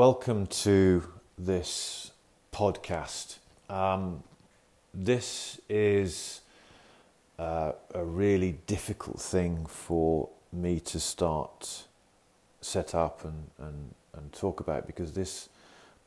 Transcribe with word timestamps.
welcome 0.00 0.46
to 0.46 1.06
this 1.36 2.12
podcast. 2.54 3.36
Um, 3.68 4.22
this 4.94 5.60
is 5.68 6.40
uh, 7.38 7.72
a 7.94 8.02
really 8.02 8.52
difficult 8.66 9.20
thing 9.20 9.66
for 9.66 10.30
me 10.54 10.80
to 10.80 10.98
start, 10.98 11.84
set 12.62 12.94
up, 12.94 13.26
and, 13.26 13.50
and, 13.58 13.94
and 14.14 14.32
talk 14.32 14.60
about 14.60 14.86
because 14.86 15.12
this 15.12 15.50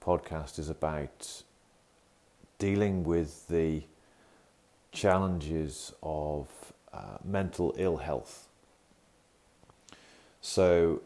podcast 0.03 0.57
is 0.57 0.71
about 0.71 1.43
dealing 2.57 3.03
with 3.03 3.47
the 3.47 3.83
challenges 4.91 5.93
of 6.01 6.47
uh, 6.91 7.17
mental 7.23 7.75
ill 7.77 7.97
health. 7.97 8.47
So, 10.41 11.03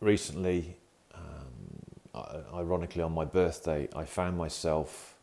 recently, 0.00 0.76
um, 1.14 2.42
ironically 2.54 3.02
on 3.02 3.12
my 3.12 3.24
birthday, 3.24 3.88
I 3.94 4.04
found 4.04 4.36
myself 4.36 5.14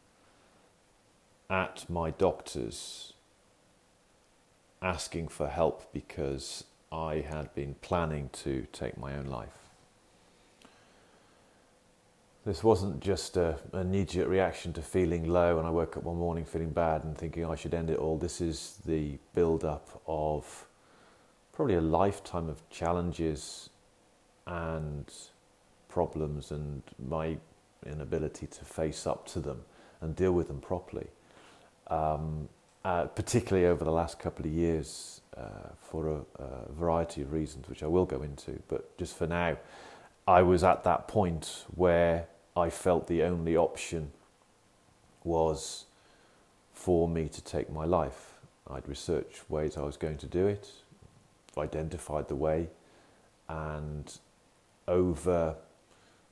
at 1.49 1.89
my 1.89 2.11
doctor's 2.11 3.13
asking 4.81 5.27
for 5.27 5.47
help 5.47 5.91
because 5.91 6.63
I 6.91 7.25
had 7.27 7.53
been 7.55 7.75
planning 7.81 8.29
to 8.43 8.67
take 8.71 8.97
my 8.97 9.15
own 9.15 9.25
life. 9.25 9.49
This 12.45 12.63
wasn't 12.63 13.01
just 13.01 13.35
a, 13.35 13.59
an 13.73 13.81
immediate 13.81 14.27
reaction 14.27 14.71
to 14.73 14.81
feeling 14.81 15.27
low, 15.27 15.57
and 15.57 15.67
I 15.67 15.69
woke 15.69 15.97
up 15.97 16.03
one 16.03 16.17
morning 16.17 16.45
feeling 16.45 16.69
bad 16.69 17.03
and 17.03 17.17
thinking 17.17 17.43
I 17.43 17.55
should 17.55 17.73
end 17.73 17.89
it 17.89 17.97
all. 17.97 18.17
This 18.17 18.39
is 18.39 18.79
the 18.85 19.17
build 19.35 19.65
up 19.65 20.01
of 20.07 20.65
probably 21.51 21.75
a 21.75 21.81
lifetime 21.81 22.47
of 22.47 22.69
challenges 22.69 23.69
and 24.47 25.13
problems 25.89 26.51
and 26.51 26.81
my 27.07 27.37
inability 27.85 28.47
to 28.47 28.65
face 28.65 29.05
up 29.05 29.27
to 29.27 29.39
them 29.39 29.61
and 30.01 30.15
deal 30.15 30.31
with 30.31 30.47
them 30.47 30.59
properly. 30.59 31.07
Um, 31.87 32.49
uh, 32.83 33.05
particularly 33.05 33.67
over 33.67 33.83
the 33.83 33.91
last 33.91 34.17
couple 34.19 34.45
of 34.45 34.51
years, 34.51 35.21
uh, 35.37 35.69
for 35.81 36.07
a, 36.07 36.43
a, 36.43 36.71
variety 36.71 37.21
of 37.21 37.31
reasons, 37.31 37.67
which 37.67 37.83
I 37.83 37.87
will 37.87 38.05
go 38.05 38.21
into. 38.21 38.59
But 38.67 38.97
just 38.97 39.15
for 39.17 39.27
now, 39.27 39.57
I 40.27 40.41
was 40.41 40.63
at 40.63 40.83
that 40.83 41.07
point 41.07 41.65
where 41.75 42.27
I 42.55 42.69
felt 42.69 43.07
the 43.07 43.23
only 43.23 43.55
option 43.55 44.11
was 45.23 45.85
for 46.73 47.07
me 47.07 47.27
to 47.29 47.43
take 47.43 47.71
my 47.71 47.85
life. 47.85 48.33
I'd 48.69 48.87
researched 48.87 49.49
ways 49.49 49.77
I 49.77 49.81
was 49.81 49.97
going 49.97 50.17
to 50.17 50.25
do 50.25 50.47
it, 50.47 50.71
identified 51.57 52.27
the 52.27 52.35
way, 52.35 52.69
and 53.47 54.17
over 54.87 55.55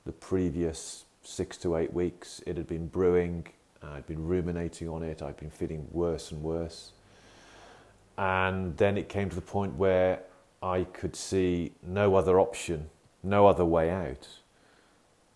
the 0.04 0.12
previous 0.12 1.04
six 1.22 1.56
to 1.58 1.76
eight 1.76 1.92
weeks, 1.92 2.40
it 2.46 2.56
had 2.56 2.66
been 2.66 2.86
brewing. 2.86 3.46
I'd 3.82 4.06
been 4.06 4.26
ruminating 4.26 4.88
on 4.88 5.02
it. 5.02 5.22
I'd 5.22 5.36
been 5.36 5.50
feeling 5.50 5.86
worse 5.92 6.32
and 6.32 6.42
worse. 6.42 6.92
And 8.18 8.76
then 8.76 8.96
it 8.96 9.08
came 9.08 9.28
to 9.28 9.34
the 9.34 9.42
point 9.42 9.74
where 9.74 10.20
I 10.62 10.84
could 10.84 11.14
see 11.14 11.72
no 11.82 12.14
other 12.14 12.40
option, 12.40 12.88
no 13.22 13.46
other 13.46 13.64
way 13.64 13.90
out 13.90 14.28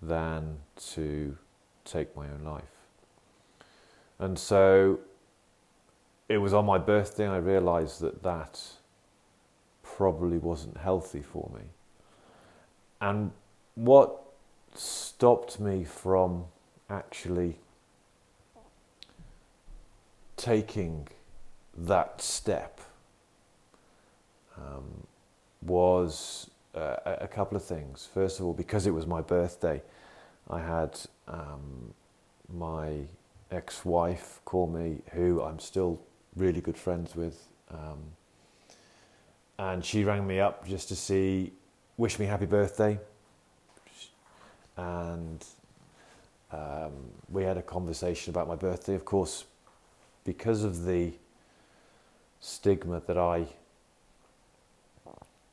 than 0.01 0.59
to 0.93 1.37
take 1.84 2.17
my 2.17 2.27
own 2.29 2.43
life. 2.45 2.62
And 4.19 4.39
so 4.39 5.01
it 6.29 6.39
was 6.39 6.55
on 6.55 6.65
my 6.65 6.79
birthday 6.79 7.27
I 7.27 7.37
realized 7.39 8.01
that 8.01 8.23
that 8.23 8.61
probably 9.83 10.39
wasn't 10.39 10.77
healthy 10.77 11.23
for 11.23 11.51
me. 11.55 11.62
And 13.01 13.31
what 13.75 14.20
stopped 14.75 15.59
me 15.59 15.84
from 15.84 16.45
actually 16.89 17.56
taking 20.37 21.09
that 21.77 22.21
step 22.21 22.81
um, 24.56 25.06
was 25.62 26.50
uh, 26.75 26.97
a 27.05 27.28
couple 27.28 27.56
of 27.56 27.65
things. 27.65 28.09
First 28.12 28.41
of 28.41 28.47
all, 28.47 28.53
because 28.53 28.87
it 28.87 28.93
was 28.93 29.06
my 29.06 29.21
birthday, 29.21 29.82
I 30.49 30.61
had 30.61 30.99
um, 31.28 31.94
my 32.53 33.00
ex 33.50 33.84
wife 33.84 34.41
call 34.44 34.67
me, 34.67 34.99
who 35.12 35.43
I'm 35.43 35.59
still 35.59 36.00
really 36.37 36.61
good 36.61 36.77
friends 36.77 37.15
with. 37.15 37.49
Um, 37.71 37.99
and 39.59 39.84
she 39.84 40.05
rang 40.05 40.27
me 40.27 40.41
up 40.41 40.67
just 40.67 40.88
to 40.88 40.97
see 40.97 41.53
wish 42.00 42.19
me 42.19 42.25
happy 42.25 42.47
birthday. 42.47 42.99
And 44.78 45.44
um, 46.50 46.93
we 47.28 47.43
had 47.43 47.59
a 47.59 47.62
conversation 47.62 48.31
about 48.31 48.49
my 48.49 48.55
birthday. 48.56 48.94
Of 48.94 49.05
course, 49.05 49.44
because 50.25 50.65
of 50.65 50.87
the 50.87 51.12
stigma 52.41 53.03
that 53.06 53.19
I 53.19 53.47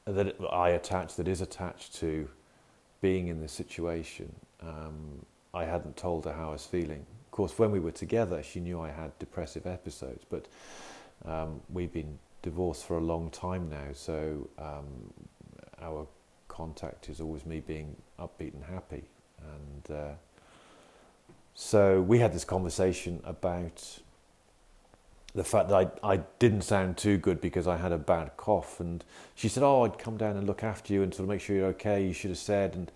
that 0.06 0.36
I 0.50 0.70
attach 0.70 1.18
that 1.18 1.28
is 1.28 1.42
attached 1.42 1.96
to 1.96 2.30
being 3.02 3.28
in 3.28 3.42
this 3.42 3.52
situation, 3.52 4.34
um, 4.62 5.26
I 5.54 5.66
hadn't 5.66 5.98
told 5.98 6.24
her 6.24 6.32
how 6.32 6.48
I 6.48 6.52
was 6.54 6.66
feeling. 6.66 7.06
Of 7.26 7.32
course, 7.32 7.60
when 7.60 7.72
we 7.72 7.82
were 7.82 7.92
together, 7.92 8.42
she 8.42 8.62
knew 8.62 8.80
I 8.80 8.90
had 8.90 9.20
depressive 9.20 9.68
episodes, 9.68 10.24
but 10.30 10.46
um, 11.26 11.60
we've 11.70 11.92
been 11.92 12.18
divorced 12.42 12.86
for 12.86 12.98
a 12.98 13.02
long 13.02 13.32
time 13.32 13.70
now, 13.70 13.92
so 13.92 14.48
um, 14.58 14.86
our 15.82 16.08
contact 16.58 17.08
is 17.08 17.22
always 17.22 17.46
me 17.46 17.60
being 17.60 17.96
upbeat 18.20 18.54
and 18.56 18.64
happy. 18.64 19.04
And 19.40 19.96
uh, 19.96 20.14
so 21.54 22.02
we 22.02 22.18
had 22.18 22.34
this 22.34 22.44
conversation 22.44 23.22
about 23.24 24.00
the 25.36 25.44
fact 25.44 25.70
that 25.70 25.76
I, 26.04 26.14
I 26.14 26.18
didn't 26.40 26.64
sound 26.64 26.98
too 26.98 27.18
good 27.18 27.40
because 27.40 27.68
I 27.68 27.78
had 27.78 27.92
a 27.92 27.98
bad 27.98 28.36
cough. 28.38 28.80
And 28.80 29.04
she 29.36 29.48
said, 29.48 29.62
Oh, 29.62 29.84
I'd 29.84 30.00
come 30.00 30.18
down 30.18 30.36
and 30.36 30.48
look 30.48 30.64
after 30.64 30.94
you 30.94 31.04
and 31.04 31.14
sort 31.14 31.26
of 31.26 31.30
make 31.30 31.42
sure 31.42 31.56
you're 31.56 31.68
okay. 31.68 32.04
You 32.04 32.14
should 32.14 32.32
have 32.32 32.40
said. 32.40 32.74
And 32.74 32.92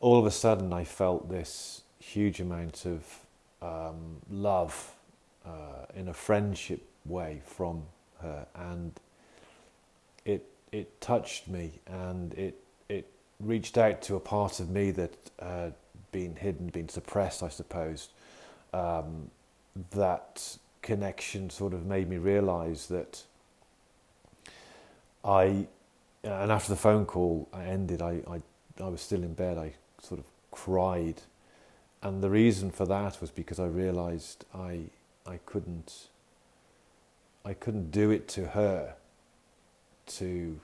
all 0.00 0.18
of 0.18 0.24
a 0.24 0.30
sudden, 0.30 0.72
I 0.72 0.84
felt 0.84 1.28
this 1.28 1.82
huge 1.98 2.40
amount 2.40 2.86
of 2.86 3.20
um, 3.60 4.16
love 4.30 4.94
uh, 5.44 5.84
in 5.94 6.08
a 6.08 6.14
friendship 6.14 6.82
way 7.04 7.42
from 7.44 7.82
her. 8.22 8.46
And 8.54 8.98
it, 10.24 10.46
it 10.72 10.98
touched 11.02 11.46
me 11.46 11.72
and 11.86 12.32
it 12.34 12.56
reached 13.40 13.78
out 13.78 14.02
to 14.02 14.16
a 14.16 14.20
part 14.20 14.60
of 14.60 14.70
me 14.70 14.90
that 14.92 15.14
had 15.40 15.74
been 16.12 16.36
hidden, 16.36 16.68
been 16.68 16.88
suppressed, 16.88 17.42
I 17.42 17.48
suppose. 17.48 18.08
Um, 18.72 19.30
that 19.92 20.58
connection 20.82 21.50
sort 21.50 21.72
of 21.72 21.86
made 21.86 22.08
me 22.08 22.18
realize 22.18 22.86
that 22.88 23.22
I, 25.24 25.66
and 26.22 26.52
after 26.52 26.70
the 26.70 26.76
phone 26.76 27.06
call 27.06 27.48
ended, 27.54 28.02
I, 28.02 28.20
I, 28.28 28.42
I 28.82 28.88
was 28.88 29.00
still 29.00 29.22
in 29.22 29.34
bed. 29.34 29.58
I 29.58 29.72
sort 30.02 30.20
of 30.20 30.26
cried. 30.50 31.22
And 32.02 32.22
the 32.22 32.30
reason 32.30 32.70
for 32.70 32.86
that 32.86 33.20
was 33.20 33.30
because 33.30 33.60
I 33.60 33.66
realized 33.66 34.44
I, 34.54 34.80
I 35.26 35.38
couldn't, 35.46 36.08
I 37.44 37.52
couldn't 37.52 37.90
do 37.90 38.10
it 38.10 38.28
to 38.28 38.48
her 38.48 38.94
to 40.06 40.60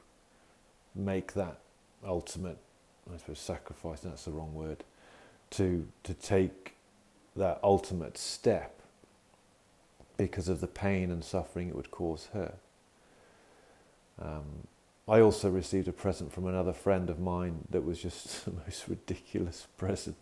make 0.94 1.34
that 1.34 1.58
ultimate 2.04 2.58
I 3.12 3.19
suppose 3.19 3.39
sacrifice, 3.39 4.00
that's 4.00 4.25
the 4.25 4.33
wrong 4.33 4.55
word, 4.55 4.84
to, 5.50 5.87
to 6.03 6.15
take 6.15 6.75
that 7.37 7.61
ultimate 7.62 8.19
step 8.19 8.81
because 10.17 10.49
of 10.49 10.61
the 10.61 10.67
pain 10.67 11.11
and 11.11 11.22
suffering 11.22 11.69
it 11.69 11.77
would 11.77 11.91
cause 11.91 12.28
her. 12.33 12.55
Um, 14.21 14.67
I 15.09 15.21
also 15.21 15.50
received 15.50 15.87
a 15.89 15.93
present 15.93 16.32
from 16.32 16.47
another 16.47 16.73
friend 16.73 17.11
of 17.11 17.20
mine 17.20 17.67
that 17.70 17.85
was 17.85 18.00
just 18.00 18.44
the 18.44 18.53
most 18.53 18.88
ridiculous 18.88 19.67
present. 19.76 20.17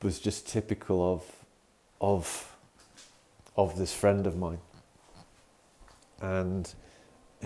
It 0.00 0.04
was 0.04 0.18
just 0.18 0.46
typical 0.46 1.12
of 1.12 1.24
of 1.98 2.54
of 3.56 3.78
this 3.78 3.94
friend 3.94 4.26
of 4.26 4.36
mine. 4.36 4.58
And 6.20 6.72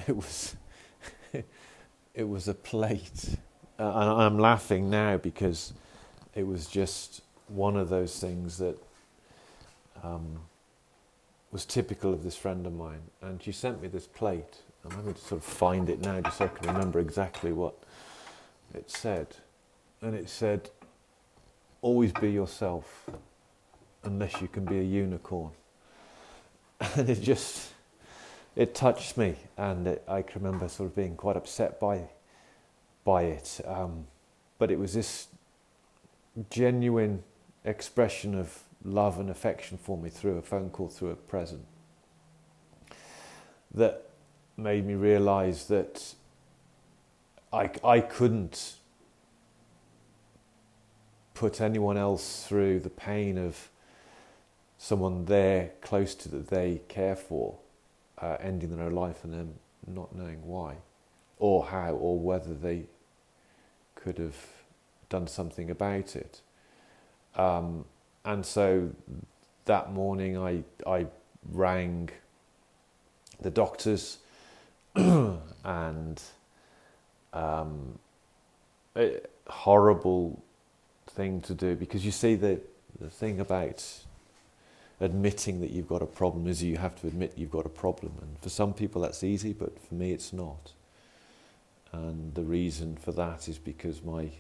it 0.09 0.17
was 0.17 0.57
it 2.15 2.29
was 2.29 2.49
a 2.49 2.55
plate 2.55 3.37
uh, 3.81 3.93
and 3.95 4.23
I'm 4.23 4.39
laughing 4.39 4.91
now 4.91 5.17
because 5.17 5.73
it 6.35 6.47
was 6.47 6.67
just 6.67 7.23
one 7.49 7.79
of 7.79 7.89
those 7.89 8.19
things 8.19 8.59
that 8.59 8.77
um, 10.03 10.41
was 11.51 11.65
typical 11.65 12.13
of 12.13 12.23
this 12.23 12.37
friend 12.37 12.67
of 12.67 12.75
mine. 12.75 13.01
And 13.23 13.43
she 13.43 13.53
sent 13.53 13.81
me 13.81 13.89
this 13.89 14.07
plate. 14.07 14.59
I'm 14.85 14.91
having 14.91 15.15
to 15.15 15.21
sort 15.21 15.41
of 15.41 15.45
find 15.45 15.89
it 15.89 16.01
now 16.01 16.21
just 16.21 16.37
so 16.37 16.45
I 16.45 16.49
can 16.49 16.75
remember 16.75 17.01
exactly 17.01 17.53
what 17.53 17.75
it 18.75 18.91
said. 18.91 19.29
And 20.03 20.15
it 20.15 20.29
said, 20.29 20.69
always 21.81 22.13
be 22.13 22.31
yourself 22.31 23.09
unless 24.05 24.43
you 24.43 24.49
can 24.49 24.67
be 24.67 24.79
a 24.79 24.85
unicorn. 24.85 25.53
And 26.97 27.09
it 27.09 27.23
just, 27.23 27.73
it 28.57 28.75
touched 28.75 29.17
me. 29.17 29.37
And 29.57 29.87
it, 29.87 30.05
I 30.07 30.21
can 30.21 30.43
remember 30.43 30.69
sort 30.69 30.91
of 30.91 30.97
being 30.97 31.17
quite 31.17 31.37
upset 31.37 31.81
by 31.81 32.09
by 33.11 33.23
it. 33.25 33.61
Um, 33.67 34.07
but 34.59 34.71
it 34.71 34.79
was 34.79 34.95
this 34.95 35.27
genuine 36.49 37.25
expression 37.65 38.37
of 38.37 38.57
love 38.85 39.19
and 39.19 39.29
affection 39.31 39.79
for 39.79 39.99
me 39.99 40.09
through 40.11 40.39
a 40.39 40.43
phone 40.43 40.71
call, 40.71 40.89
through 40.89 41.11
a 41.11 41.17
present, 41.17 41.67
that 43.75 44.11
made 44.57 44.87
me 44.87 44.95
realize 44.95 45.67
that 45.67 46.15
I, 47.53 47.71
I 47.83 47.99
couldn't 47.99 48.75
put 51.35 51.61
anyone 51.61 51.97
else 51.97 52.47
through 52.47 52.79
the 52.79 52.91
pain 52.91 53.39
of 53.39 53.71
someone 54.79 55.25
there 55.25 55.73
close 55.81 56.15
to 56.15 56.29
that 56.29 56.47
they 56.47 56.81
care 56.87 57.17
for 57.17 57.59
uh, 58.19 58.37
ending 58.41 58.77
their 58.77 58.91
life 58.91 59.25
and 59.25 59.33
them 59.33 59.55
not 59.85 60.15
knowing 60.15 60.47
why 60.47 60.77
or 61.39 61.65
how 61.65 61.91
or 61.95 62.17
whether 62.21 62.55
they 62.55 62.85
could 64.03 64.19
have 64.19 64.37
done 65.09 65.27
something 65.27 65.71
about 65.71 66.17
it. 66.17 66.41
Um, 67.37 67.85
and 68.25 68.45
so 68.45 68.91
that 69.65 69.93
morning 69.93 70.39
I, 70.39 70.65
I 70.87 71.07
rang 71.53 72.11
the 73.41 73.51
doctors 73.51 74.19
and 74.95 76.23
um, 77.33 77.99
a 78.97 79.21
horrible 79.49 80.43
thing 81.09 81.41
to 81.43 81.55
do 81.55 81.75
because 81.75 82.05
you 82.05 82.11
see 82.11 82.35
the, 82.35 82.61
the 83.01 83.11
thing 83.11 83.41
about 83.41 83.85
admitting 85.01 85.61
that 85.61 85.71
you've 85.71 85.89
got 85.89 86.03
a 86.03 86.07
problem 86.07 86.47
is 86.47 86.63
you 86.63 86.77
have 86.77 87.01
to 87.01 87.07
admit 87.07 87.33
you've 87.37 87.51
got 87.51 87.65
a 87.65 87.71
problem 87.71 88.13
and 88.21 88.39
for 88.41 88.51
some 88.51 88.75
people 88.75 89.01
that's 89.01 89.25
easy 89.25 89.53
but 89.53 89.81
for 89.81 89.95
me 89.95 90.13
it's 90.13 90.33
not 90.33 90.73
and 91.93 92.35
the 92.35 92.43
reason 92.43 92.97
for 92.97 93.13
that 93.13 93.49
is 93.49 93.59
because 93.59 94.03
my 94.03 94.31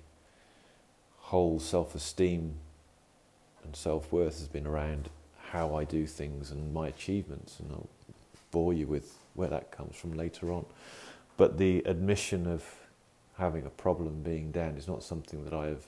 whole 1.19 1.61
self-esteem 1.61 2.55
and 3.65 3.77
self-worth 3.77 4.39
has 4.39 4.49
been 4.49 4.67
around 4.67 5.11
how 5.51 5.75
I 5.75 5.85
do 5.85 6.07
things 6.07 6.51
and 6.51 6.73
my 6.73 6.89
achievements. 6.89 7.59
And 7.59 7.71
I'll 7.73 7.89
bore 8.51 8.73
you 8.73 8.87
with 8.87 9.19
where 9.35 9.49
that 9.49 9.71
comes 9.71 9.97
from 9.97 10.15
later 10.15 10.53
on. 10.53 10.65
But 11.37 11.59
the 11.59 11.83
admission 11.87 12.47
of 12.47 12.65
having 13.39 13.67
a 13.67 13.71
problem 13.71 14.23
being 14.23 14.51
down 14.51 14.77
is 14.77 14.87
not 14.87 15.03
something 15.03 15.45
that 15.45 15.55
I 15.55 15.67
have 15.67 15.85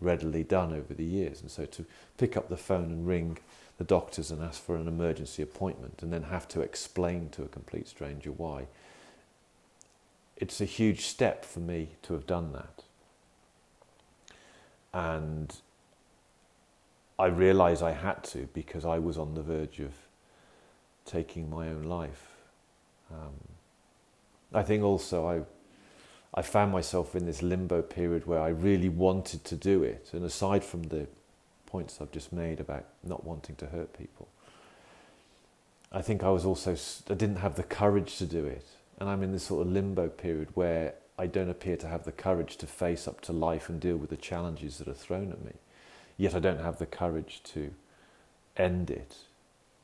readily 0.00 0.42
done 0.42 0.72
over 0.72 0.94
the 0.94 1.04
years. 1.04 1.40
And 1.40 1.50
so 1.50 1.66
to 1.66 1.84
pick 2.18 2.36
up 2.36 2.48
the 2.48 2.56
phone 2.56 2.84
and 2.84 3.06
ring 3.06 3.38
the 3.78 3.84
doctors 3.84 4.30
and 4.30 4.42
ask 4.42 4.62
for 4.62 4.76
an 4.76 4.88
emergency 4.88 5.42
appointment 5.42 6.02
and 6.02 6.12
then 6.12 6.24
have 6.24 6.48
to 6.48 6.60
explain 6.60 7.28
to 7.30 7.42
a 7.42 7.48
complete 7.48 7.88
stranger 7.88 8.32
why 8.32 8.66
it's 10.42 10.60
a 10.60 10.64
huge 10.64 11.02
step 11.02 11.44
for 11.44 11.60
me 11.60 11.90
to 12.02 12.14
have 12.14 12.26
done 12.26 12.52
that. 12.52 12.82
And 14.92 15.54
I 17.16 17.26
realize 17.26 17.80
I 17.80 17.92
had 17.92 18.24
to 18.24 18.48
because 18.52 18.84
I 18.84 18.98
was 18.98 19.16
on 19.16 19.34
the 19.34 19.42
verge 19.42 19.78
of 19.78 19.92
taking 21.06 21.48
my 21.48 21.68
own 21.68 21.84
life. 21.84 22.32
Um, 23.08 23.38
I 24.52 24.64
think 24.64 24.82
also 24.82 25.28
I, 25.28 25.42
I 26.34 26.42
found 26.42 26.72
myself 26.72 27.14
in 27.14 27.24
this 27.24 27.40
limbo 27.40 27.80
period 27.80 28.26
where 28.26 28.40
I 28.40 28.48
really 28.48 28.88
wanted 28.88 29.44
to 29.44 29.54
do 29.54 29.84
it. 29.84 30.10
And 30.12 30.24
aside 30.24 30.64
from 30.64 30.82
the 30.82 31.06
points 31.66 32.00
I've 32.00 32.10
just 32.10 32.32
made 32.32 32.58
about 32.58 32.86
not 33.04 33.22
wanting 33.22 33.54
to 33.56 33.66
hurt 33.66 33.96
people, 33.96 34.26
I 35.92 36.02
think 36.02 36.24
I 36.24 36.30
was 36.30 36.44
also, 36.44 36.74
I 37.08 37.14
didn't 37.14 37.36
have 37.36 37.54
the 37.54 37.62
courage 37.62 38.16
to 38.16 38.26
do 38.26 38.44
it 38.44 38.66
and 39.02 39.10
I'm 39.10 39.24
in 39.24 39.32
this 39.32 39.42
sort 39.42 39.66
of 39.66 39.72
limbo 39.72 40.08
period 40.08 40.50
where 40.54 40.94
I 41.18 41.26
don't 41.26 41.48
appear 41.48 41.76
to 41.78 41.88
have 41.88 42.04
the 42.04 42.12
courage 42.12 42.56
to 42.58 42.68
face 42.68 43.08
up 43.08 43.20
to 43.22 43.32
life 43.32 43.68
and 43.68 43.80
deal 43.80 43.96
with 43.96 44.10
the 44.10 44.16
challenges 44.16 44.78
that 44.78 44.86
are 44.86 44.94
thrown 44.94 45.32
at 45.32 45.44
me. 45.44 45.54
Yet 46.16 46.36
I 46.36 46.38
don't 46.38 46.60
have 46.60 46.78
the 46.78 46.86
courage 46.86 47.42
to 47.46 47.74
end 48.56 48.92
it. 48.92 49.16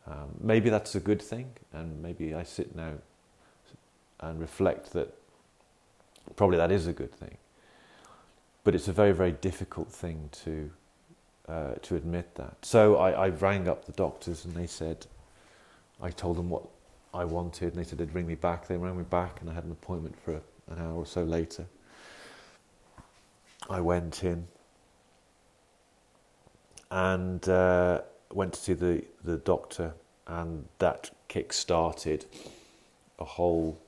Um, 0.07 0.37
maybe 0.41 0.71
that's 0.71 0.95
a 0.95 1.01
good 1.01 1.21
thing, 1.21 1.51
and 1.73 2.01
maybe 2.01 2.33
I 2.33 2.45
sit 2.45 2.77
now 2.77 2.93
and 4.21 4.41
reflect 4.41 4.93
that 4.93 5.13
probably 6.37 6.59
that 6.59 6.71
is 6.71 6.87
a 6.87 6.93
good 6.93 7.13
thing. 7.13 7.39
But 8.63 8.77
it's 8.77 8.87
a 8.87 8.93
very, 8.93 9.13
very 9.13 9.33
difficult 9.33 9.89
thing 9.89 10.31
to 10.45 10.71
uh, 11.49 11.75
to 11.83 11.97
admit 11.97 12.37
that. 12.37 12.59
So 12.63 12.99
I, 12.99 13.11
I 13.11 13.29
rang 13.31 13.67
up 13.67 13.85
the 13.85 13.93
doctors, 13.93 14.45
and 14.45 14.55
they 14.55 14.69
said, 14.69 15.07
I 16.01 16.11
told 16.11 16.37
them 16.37 16.51
what 16.51 16.69
I 17.19 17.25
wanted, 17.25 17.73
and 17.73 17.75
they 17.75 17.83
said 17.83 17.99
they'd 17.99 18.15
ring 18.15 18.29
me 18.29 18.37
back. 18.37 18.69
They 18.69 18.77
rang 18.77 18.97
me 18.97 19.03
back, 19.03 19.41
and 19.41 19.51
I 19.51 19.53
had 19.53 19.65
an 19.65 19.73
appointment 19.73 20.15
for 20.25 20.35
an 20.35 20.79
hour 20.79 20.95
or 20.95 21.05
so 21.05 21.25
later. 21.25 21.67
I 23.69 23.81
went 23.81 24.23
in 24.23 24.47
and 26.93 27.47
uh, 27.49 28.03
went 28.33 28.53
to 28.53 28.61
see 28.61 28.73
the, 28.75 29.03
the 29.25 29.37
doctor, 29.39 29.95
and 30.29 30.67
that 30.79 31.11
kick 31.27 31.53
started 31.53 32.25
a 33.19 33.25
whole 33.25 33.81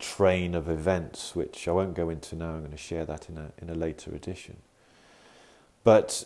train 0.00 0.56
of 0.56 0.68
events, 0.68 1.36
which 1.36 1.68
I 1.68 1.70
won't 1.70 1.94
go 1.94 2.10
into 2.10 2.34
now. 2.34 2.54
I'm 2.54 2.60
going 2.60 2.72
to 2.72 2.76
share 2.76 3.06
that 3.06 3.28
in 3.28 3.38
a, 3.38 3.52
in 3.62 3.70
a 3.70 3.76
later 3.76 4.12
edition. 4.12 4.56
But 5.84 6.24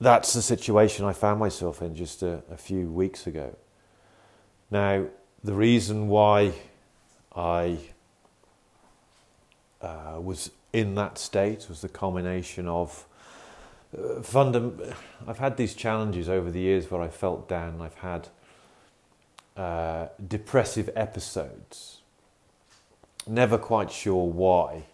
that's 0.00 0.32
the 0.32 0.42
situation 0.42 1.04
I 1.04 1.12
found 1.12 1.38
myself 1.38 1.80
in 1.80 1.94
just 1.94 2.24
a, 2.24 2.42
a 2.50 2.56
few 2.56 2.90
weeks 2.90 3.28
ago. 3.28 3.54
Now, 4.70 5.06
the 5.44 5.54
reason 5.54 6.08
why 6.08 6.52
I 7.34 7.78
uh, 9.80 10.18
was 10.20 10.50
in 10.72 10.94
that 10.96 11.18
state 11.18 11.66
was 11.68 11.80
the 11.80 11.88
combination 11.88 12.66
of 12.66 13.06
uh, 13.96 14.20
fundam- 14.20 14.94
I've 15.26 15.38
had 15.38 15.56
these 15.56 15.74
challenges 15.74 16.28
over 16.28 16.50
the 16.50 16.60
years 16.60 16.90
where 16.90 17.00
I 17.00 17.08
felt 17.08 17.48
down. 17.48 17.80
I've 17.80 17.94
had 17.94 18.28
uh, 19.56 20.08
depressive 20.26 20.90
episodes. 20.96 22.00
Never 23.26 23.58
quite 23.58 23.90
sure 23.90 24.26
why. 24.26 24.84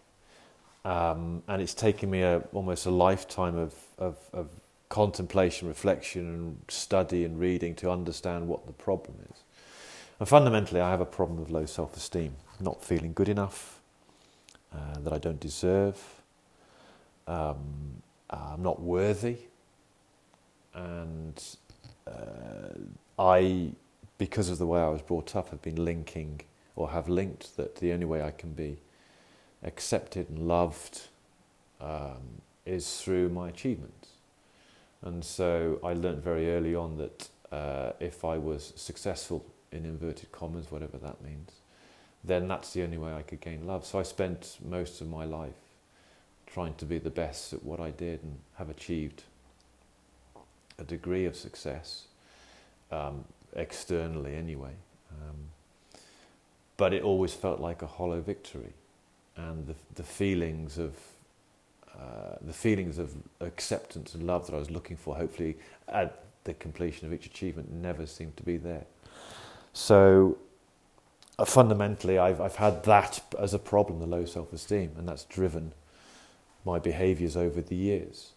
Um, 0.84 1.42
and 1.48 1.62
it's 1.62 1.74
taken 1.74 2.10
me 2.10 2.22
a, 2.22 2.38
almost 2.52 2.86
a 2.86 2.90
lifetime 2.90 3.56
of, 3.56 3.74
of, 3.98 4.18
of 4.32 4.48
contemplation, 4.88 5.68
reflection, 5.68 6.26
and 6.26 6.58
study 6.68 7.24
and 7.24 7.40
reading 7.40 7.74
to 7.76 7.90
understand 7.90 8.48
what 8.48 8.66
the 8.66 8.72
problem 8.72 9.14
is. 9.30 9.41
And 10.18 10.28
fundamentally, 10.28 10.80
I 10.80 10.90
have 10.90 11.00
a 11.00 11.06
problem 11.06 11.40
with 11.40 11.50
low 11.50 11.66
self 11.66 11.96
esteem, 11.96 12.36
not 12.60 12.84
feeling 12.84 13.12
good 13.12 13.28
enough, 13.28 13.80
uh, 14.72 14.98
that 15.00 15.12
I 15.12 15.18
don't 15.18 15.40
deserve, 15.40 16.00
um, 17.26 18.02
I'm 18.30 18.62
not 18.62 18.80
worthy, 18.80 19.36
and 20.74 21.42
uh, 22.06 22.78
I, 23.18 23.72
because 24.18 24.48
of 24.48 24.58
the 24.58 24.66
way 24.66 24.80
I 24.80 24.88
was 24.88 25.02
brought 25.02 25.36
up, 25.36 25.50
have 25.50 25.60
been 25.62 25.84
linking 25.84 26.40
or 26.76 26.90
have 26.90 27.08
linked 27.08 27.56
that 27.56 27.76
the 27.76 27.92
only 27.92 28.06
way 28.06 28.22
I 28.22 28.30
can 28.30 28.52
be 28.52 28.78
accepted 29.62 30.28
and 30.30 30.48
loved 30.48 31.02
um, 31.80 32.40
is 32.64 33.00
through 33.00 33.28
my 33.28 33.48
achievements. 33.48 34.08
And 35.02 35.24
so 35.24 35.80
I 35.84 35.92
learned 35.94 36.22
very 36.22 36.54
early 36.54 36.74
on 36.74 36.96
that 36.98 37.28
uh, 37.50 37.92
if 38.00 38.24
I 38.24 38.38
was 38.38 38.72
successful 38.76 39.44
in 39.72 39.84
inverted 39.84 40.30
commas, 40.32 40.70
whatever 40.70 40.98
that 40.98 41.22
means, 41.22 41.50
then 42.24 42.48
that's 42.48 42.72
the 42.72 42.82
only 42.82 42.98
way 42.98 43.12
I 43.12 43.22
could 43.22 43.40
gain 43.40 43.66
love. 43.66 43.84
So 43.84 43.98
I 43.98 44.02
spent 44.02 44.58
most 44.64 45.00
of 45.00 45.08
my 45.08 45.24
life 45.24 45.54
trying 46.46 46.74
to 46.74 46.84
be 46.84 46.98
the 46.98 47.10
best 47.10 47.52
at 47.52 47.64
what 47.64 47.80
I 47.80 47.90
did 47.90 48.22
and 48.22 48.38
have 48.56 48.68
achieved 48.68 49.24
a 50.78 50.84
degree 50.84 51.24
of 51.24 51.34
success, 51.34 52.04
um, 52.90 53.24
externally 53.54 54.36
anyway. 54.36 54.72
Um, 55.10 55.36
but 56.76 56.92
it 56.92 57.02
always 57.02 57.32
felt 57.32 57.60
like 57.60 57.82
a 57.82 57.86
hollow 57.86 58.20
victory. 58.20 58.72
And 59.36 59.66
the, 59.66 59.74
the 59.94 60.02
feelings 60.02 60.78
of 60.78 60.94
uh, 61.94 62.36
the 62.40 62.52
feelings 62.52 62.98
of 62.98 63.12
acceptance 63.40 64.14
and 64.14 64.26
love 64.26 64.46
that 64.46 64.54
I 64.54 64.58
was 64.58 64.70
looking 64.70 64.96
for, 64.96 65.14
hopefully 65.14 65.56
at 65.88 66.24
the 66.44 66.54
completion 66.54 67.06
of 67.06 67.12
each 67.12 67.26
achievement, 67.26 67.70
never 67.70 68.06
seemed 68.06 68.36
to 68.38 68.42
be 68.42 68.56
there. 68.56 68.84
So 69.72 70.38
uh, 71.38 71.44
fundamentally, 71.44 72.18
I've, 72.18 72.40
I've 72.40 72.56
had 72.56 72.84
that 72.84 73.20
as 73.38 73.54
a 73.54 73.58
problem, 73.58 74.00
the 74.00 74.06
low 74.06 74.24
self 74.24 74.52
esteem, 74.52 74.92
and 74.96 75.08
that's 75.08 75.24
driven 75.24 75.72
my 76.64 76.78
behaviors 76.78 77.36
over 77.36 77.60
the 77.60 77.74
years. 77.74 78.32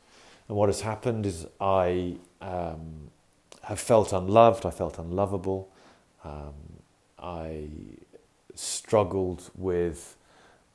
And 0.48 0.58
what 0.58 0.70
has 0.70 0.82
happened 0.82 1.26
is 1.26 1.46
I 1.60 2.16
um, 2.42 3.12
have 3.64 3.80
felt 3.80 4.14
unloved, 4.14 4.66
I 4.66 4.72
felt 4.72 4.98
unlovable, 4.98 5.70
um, 6.24 6.54
I 7.20 7.68
struggled 8.54 9.50
with 9.56 10.16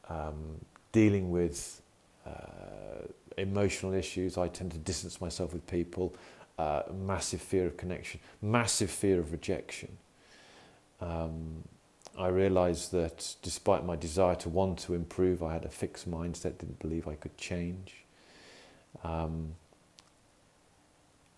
um, 0.08 0.60
dealing 0.92 1.30
with 1.30 1.80
uh, 2.26 3.06
emotional 3.38 3.92
issues. 3.94 4.36
I 4.36 4.48
tend 4.48 4.72
to 4.72 4.78
distance 4.78 5.20
myself 5.20 5.52
with 5.52 5.66
people, 5.66 6.14
uh, 6.58 6.82
massive 6.92 7.40
fear 7.40 7.66
of 7.66 7.76
connection, 7.76 8.20
massive 8.42 8.90
fear 8.90 9.18
of 9.18 9.32
rejection. 9.32 9.96
Um, 11.00 11.64
I 12.19 12.28
realized 12.28 12.92
that 12.92 13.37
despite 13.42 13.85
my 13.85 13.97
desire 13.97 14.35
to 14.37 14.49
want 14.49 14.78
to 14.80 14.95
improve, 14.95 15.42
I 15.42 15.52
had 15.52 15.64
a 15.64 15.71
fixed 15.71 16.11
mindset, 16.11 16.59
didn't 16.59 16.78
believe 16.78 17.09
I 17.09 17.14
could 17.14 17.37
change. 17.38 18.04
Um, 19.02 19.54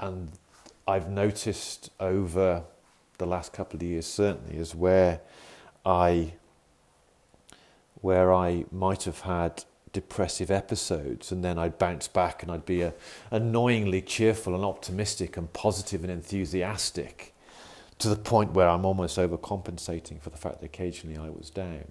and 0.00 0.30
I've 0.88 1.08
noticed 1.08 1.90
over 2.00 2.64
the 3.18 3.26
last 3.26 3.52
couple 3.52 3.76
of 3.76 3.82
years, 3.82 4.06
certainly, 4.06 4.56
is 4.56 4.74
where 4.74 5.20
I 5.86 6.34
where 8.00 8.34
I 8.34 8.64
might 8.72 9.04
have 9.04 9.20
had 9.20 9.62
depressive 9.92 10.50
episodes 10.50 11.30
and 11.30 11.44
then 11.44 11.56
I'd 11.56 11.78
bounce 11.78 12.08
back 12.08 12.42
and 12.42 12.50
I'd 12.50 12.66
be 12.66 12.82
a, 12.82 12.94
annoyingly 13.30 14.02
cheerful 14.02 14.56
and 14.56 14.64
optimistic 14.64 15.36
and 15.36 15.52
positive 15.52 16.02
and 16.02 16.10
enthusiastic 16.10 17.31
to 17.98 18.08
the 18.08 18.16
point 18.16 18.52
where 18.52 18.68
I'm 18.68 18.84
almost 18.84 19.18
overcompensating 19.18 20.20
for 20.20 20.30
the 20.30 20.36
fact 20.36 20.60
that 20.60 20.66
occasionally 20.66 21.16
I 21.16 21.28
was 21.30 21.50
down 21.50 21.84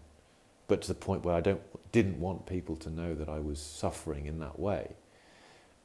but 0.67 0.81
to 0.84 0.88
the 0.88 0.96
point 0.96 1.25
where 1.25 1.36
I 1.36 1.41
don't 1.41 1.62
didn't 1.91 2.20
want 2.20 2.46
people 2.46 2.75
to 2.77 2.89
know 2.89 3.13
that 3.15 3.27
I 3.29 3.39
was 3.39 3.60
suffering 3.60 4.25
in 4.25 4.39
that 4.39 4.60
way 4.60 4.96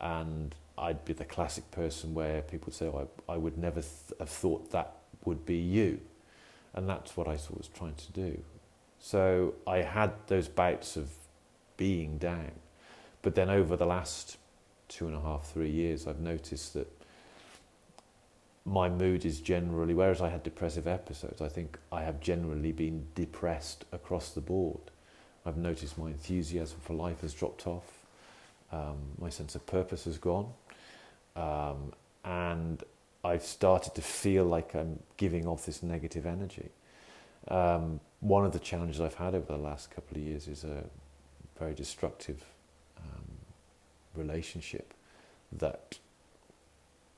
and 0.00 0.54
I'd 0.78 1.04
be 1.04 1.12
the 1.12 1.24
classic 1.24 1.70
person 1.70 2.14
where 2.14 2.42
people 2.42 2.66
would 2.66 2.74
say 2.74 2.86
oh, 2.86 3.08
I, 3.28 3.34
I 3.34 3.36
would 3.36 3.58
never 3.58 3.80
th- 3.80 4.18
have 4.18 4.28
thought 4.28 4.70
that 4.72 4.94
would 5.24 5.44
be 5.44 5.56
you 5.56 6.00
and 6.74 6.88
that's 6.88 7.16
what 7.16 7.26
I 7.26 7.32
was 7.32 7.68
trying 7.74 7.94
to 7.94 8.12
do 8.12 8.42
so 8.98 9.54
I 9.66 9.78
had 9.78 10.12
those 10.26 10.48
bouts 10.48 10.96
of 10.96 11.10
being 11.76 12.18
down. 12.18 12.52
But 13.22 13.34
then 13.34 13.50
over 13.50 13.76
the 13.76 13.86
last 13.86 14.36
two 14.88 15.06
and 15.06 15.16
a 15.16 15.20
half, 15.20 15.52
three 15.52 15.70
years, 15.70 16.06
I've 16.06 16.20
noticed 16.20 16.74
that 16.74 16.90
my 18.66 18.88
mood 18.88 19.24
is 19.24 19.40
generally, 19.40 19.94
whereas 19.94 20.20
I 20.20 20.28
had 20.28 20.42
depressive 20.42 20.88
episodes, 20.88 21.40
I 21.40 21.48
think 21.48 21.78
I 21.92 22.02
have 22.02 22.20
generally 22.20 22.72
been 22.72 23.06
depressed 23.14 23.84
across 23.92 24.30
the 24.30 24.40
board. 24.40 24.80
I've 25.46 25.56
noticed 25.56 25.96
my 25.96 26.08
enthusiasm 26.08 26.78
for 26.82 26.94
life 26.94 27.20
has 27.20 27.32
dropped 27.32 27.68
off, 27.68 27.84
um, 28.72 28.96
my 29.18 29.28
sense 29.28 29.54
of 29.54 29.64
purpose 29.66 30.04
has 30.06 30.18
gone, 30.18 30.52
um, 31.36 31.92
and 32.24 32.82
I've 33.22 33.44
started 33.44 33.94
to 33.94 34.02
feel 34.02 34.44
like 34.44 34.74
I'm 34.74 34.98
giving 35.16 35.46
off 35.46 35.64
this 35.64 35.84
negative 35.84 36.26
energy. 36.26 36.70
Um, 37.46 38.00
one 38.18 38.44
of 38.44 38.52
the 38.52 38.58
challenges 38.58 39.00
I've 39.00 39.14
had 39.14 39.36
over 39.36 39.46
the 39.46 39.58
last 39.58 39.92
couple 39.92 40.16
of 40.16 40.24
years 40.24 40.48
is 40.48 40.64
a 40.64 40.82
very 41.56 41.74
destructive 41.74 42.44
um, 42.98 43.38
relationship 44.16 44.92
that 45.52 45.98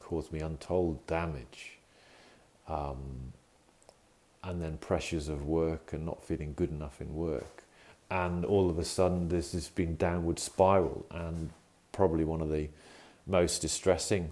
caused 0.09 0.33
me 0.33 0.41
untold 0.41 1.07
damage. 1.07 1.79
Um, 2.67 3.33
and 4.43 4.63
then 4.63 4.79
pressures 4.79 5.29
of 5.29 5.45
work 5.47 5.93
and 5.93 6.07
not 6.07 6.23
feeling 6.23 6.55
good 6.57 6.71
enough 6.71 7.01
in 7.01 7.15
work. 7.15 7.65
And 8.11 8.45
all 8.45 8.71
of 8.71 8.79
a 8.79 8.85
sudden, 8.85 9.29
this 9.29 9.53
has 9.53 9.69
been 9.69 9.97
downward 9.97 10.39
spiral. 10.39 11.05
And 11.11 11.51
probably 11.93 12.25
one 12.25 12.41
of 12.41 12.51
the 12.51 12.69
most 13.27 13.61
distressing 13.61 14.31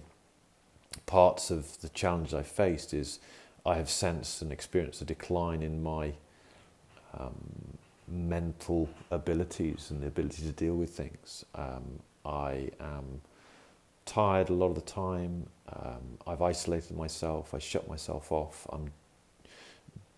parts 1.05 1.51
of 1.51 1.79
the 1.81 1.89
challenge 1.89 2.33
I 2.33 2.41
faced 2.41 2.93
is 2.93 3.19
I 3.65 3.75
have 3.75 3.89
sensed 3.89 4.41
and 4.41 4.51
experienced 4.51 5.01
a 5.01 5.05
decline 5.05 5.61
in 5.61 5.83
my 5.83 6.13
um, 7.13 7.77
mental 8.07 8.89
abilities 9.11 9.91
and 9.91 10.01
the 10.01 10.07
ability 10.07 10.43
to 10.43 10.51
deal 10.51 10.75
with 10.75 10.89
things. 10.89 11.45
Um, 11.53 11.99
I 12.25 12.71
am 12.79 13.21
tired 14.07 14.49
a 14.49 14.53
lot 14.53 14.69
of 14.69 14.75
the 14.75 14.81
time. 14.81 15.45
Um, 15.71 16.17
I've 16.25 16.41
isolated 16.41 16.97
myself. 16.97 17.53
I 17.53 17.59
shut 17.59 17.87
myself 17.87 18.31
off. 18.31 18.65
I'm 18.71 18.91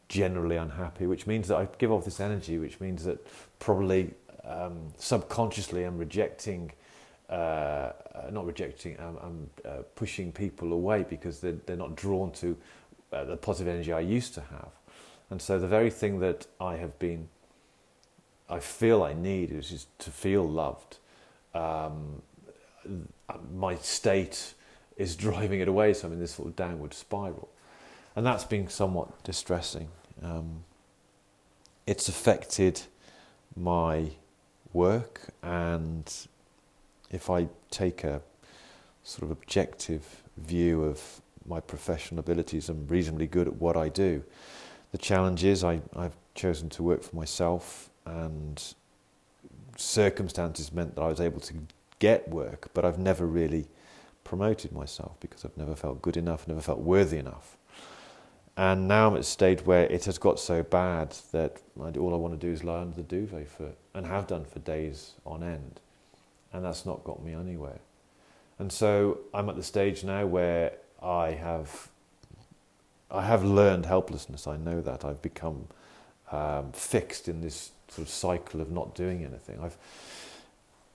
generally 0.07 0.55
unhappy, 0.55 1.05
which 1.05 1.27
means 1.27 1.47
that 1.49 1.57
I 1.57 1.67
give 1.77 1.91
off 1.91 2.05
this 2.05 2.19
energy, 2.19 2.57
which 2.57 2.79
means 2.79 3.03
that 3.03 3.25
probably 3.59 4.13
um, 4.45 4.93
subconsciously 4.97 5.83
I'm 5.83 5.97
rejecting, 5.97 6.71
uh, 7.29 7.33
uh 7.33 7.93
not 8.31 8.45
rejecting, 8.45 8.97
I'm 8.99 9.49
uh, 9.65 9.83
pushing 9.95 10.31
people 10.31 10.73
away 10.73 11.05
because 11.07 11.39
they're, 11.41 11.57
they're 11.65 11.75
not 11.75 11.95
drawn 11.95 12.31
to 12.33 12.57
uh, 13.11 13.25
the 13.25 13.37
positive 13.37 13.73
energy 13.73 13.91
I 13.91 13.99
used 13.99 14.33
to 14.35 14.41
have. 14.41 14.71
And 15.29 15.41
so 15.41 15.59
the 15.59 15.67
very 15.67 15.91
thing 15.91 16.19
that 16.19 16.47
I 16.59 16.77
have 16.77 16.97
been, 16.97 17.29
I 18.49 18.59
feel 18.59 19.03
I 19.03 19.13
need 19.13 19.51
is 19.51 19.69
just 19.69 19.99
to 19.99 20.09
feel 20.09 20.47
loved. 20.47 20.97
Um, 21.53 22.21
my 23.53 23.75
state 23.75 24.53
is 24.97 25.15
driving 25.27 25.59
it 25.59 25.67
away, 25.67 25.93
so 25.93 26.07
I'm 26.07 26.13
in 26.13 26.19
this 26.19 26.31
sort 26.31 26.47
of 26.47 26.55
downward 26.55 26.93
spiral. 26.93 27.49
And 28.15 28.25
that's 28.25 28.43
been 28.43 28.67
somewhat 28.67 29.23
distressing. 29.23 29.89
Um, 30.21 30.63
it's 31.87 32.09
affected 32.09 32.81
my 33.55 34.11
work, 34.73 35.33
and 35.41 36.11
if 37.09 37.29
I 37.29 37.47
take 37.71 38.03
a 38.03 38.21
sort 39.03 39.23
of 39.23 39.31
objective 39.31 40.23
view 40.37 40.83
of 40.83 41.21
my 41.47 41.59
professional 41.59 42.19
abilities, 42.19 42.69
I'm 42.69 42.87
reasonably 42.87 43.25
good 43.25 43.47
at 43.47 43.55
what 43.55 43.75
I 43.75 43.89
do 43.89 44.23
the 44.91 44.97
challenge 44.97 45.43
is 45.43 45.63
I, 45.63 45.81
I've 45.95 46.15
chosen 46.35 46.69
to 46.69 46.83
work 46.83 47.03
for 47.03 47.15
myself, 47.15 47.89
and 48.05 48.61
circumstances 49.77 50.73
meant 50.73 50.95
that 50.95 51.01
I 51.01 51.07
was 51.07 51.21
able 51.21 51.39
to 51.41 51.53
get 51.99 52.29
work, 52.29 52.69
but 52.73 52.85
I've 52.85 52.97
never 52.97 53.25
really 53.25 53.67
promoted 54.23 54.71
myself 54.71 55.19
because 55.19 55.45
I've 55.45 55.57
never 55.57 55.75
felt 55.75 56.01
good 56.01 56.17
enough, 56.17 56.47
never 56.47 56.61
felt 56.61 56.79
worthy 56.79 57.17
enough. 57.17 57.57
And 58.57 58.87
now 58.87 59.07
I'm 59.07 59.13
at 59.13 59.21
a 59.21 59.23
stage 59.23 59.65
where 59.65 59.85
it 59.85 60.03
has 60.05 60.17
got 60.17 60.39
so 60.39 60.63
bad 60.63 61.15
that 61.31 61.61
all 61.77 62.13
I 62.13 62.17
want 62.17 62.39
to 62.39 62.47
do 62.47 62.51
is 62.51 62.63
lie 62.63 62.81
under 62.81 62.95
the 62.95 63.03
duvet 63.03 63.47
for, 63.47 63.71
and 63.93 64.05
have 64.05 64.27
done 64.27 64.43
for 64.43 64.59
days 64.59 65.13
on 65.25 65.43
end. 65.43 65.79
And 66.51 66.65
that's 66.65 66.85
not 66.85 67.03
got 67.03 67.23
me 67.23 67.33
anywhere. 67.33 67.79
And 68.57 68.71
so 68.71 69.19
I'm 69.33 69.47
at 69.47 69.55
the 69.55 69.63
stage 69.63 70.03
now 70.03 70.25
where 70.25 70.73
I 71.01 71.31
have 71.31 71.89
I 73.11 73.25
have 73.25 73.43
learned 73.43 73.85
helplessness. 73.85 74.45
I 74.45 74.57
know 74.57 74.81
that. 74.81 75.03
I've 75.03 75.21
become 75.21 75.67
um, 76.31 76.71
fixed 76.73 77.27
in 77.27 77.41
this 77.41 77.71
sort 77.87 78.07
of 78.07 78.13
cycle 78.13 78.61
of 78.61 78.69
not 78.69 78.93
doing 78.93 79.23
anything. 79.23 79.59
I've 79.61 79.77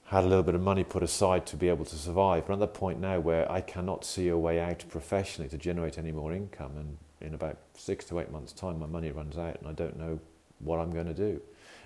had 0.06 0.24
a 0.24 0.26
little 0.26 0.42
bit 0.42 0.54
of 0.54 0.60
money 0.60 0.84
put 0.84 1.02
aside 1.02 1.46
to 1.46 1.56
be 1.56 1.68
able 1.68 1.84
to 1.86 1.96
survive, 1.96 2.46
but 2.46 2.54
at 2.54 2.58
the 2.58 2.66
point 2.66 3.00
now 3.00 3.20
where 3.20 3.50
I 3.50 3.60
cannot 3.60 4.04
see 4.04 4.28
a 4.28 4.36
way 4.36 4.60
out 4.60 4.84
professionally 4.88 5.48
to 5.50 5.58
generate 5.58 5.98
any 5.98 6.12
more 6.12 6.32
income. 6.32 6.72
And 6.76 6.98
in 7.20 7.34
about 7.34 7.58
six 7.74 8.04
to 8.06 8.20
eight 8.20 8.30
months' 8.30 8.52
time, 8.52 8.78
my 8.78 8.86
money 8.86 9.10
runs 9.10 9.38
out, 9.38 9.58
and 9.58 9.68
I 9.68 9.72
don't 9.72 9.98
know 9.98 10.20
what 10.60 10.78
I'm 10.78 10.92
going 10.92 11.06
to 11.06 11.14
do. 11.14 11.40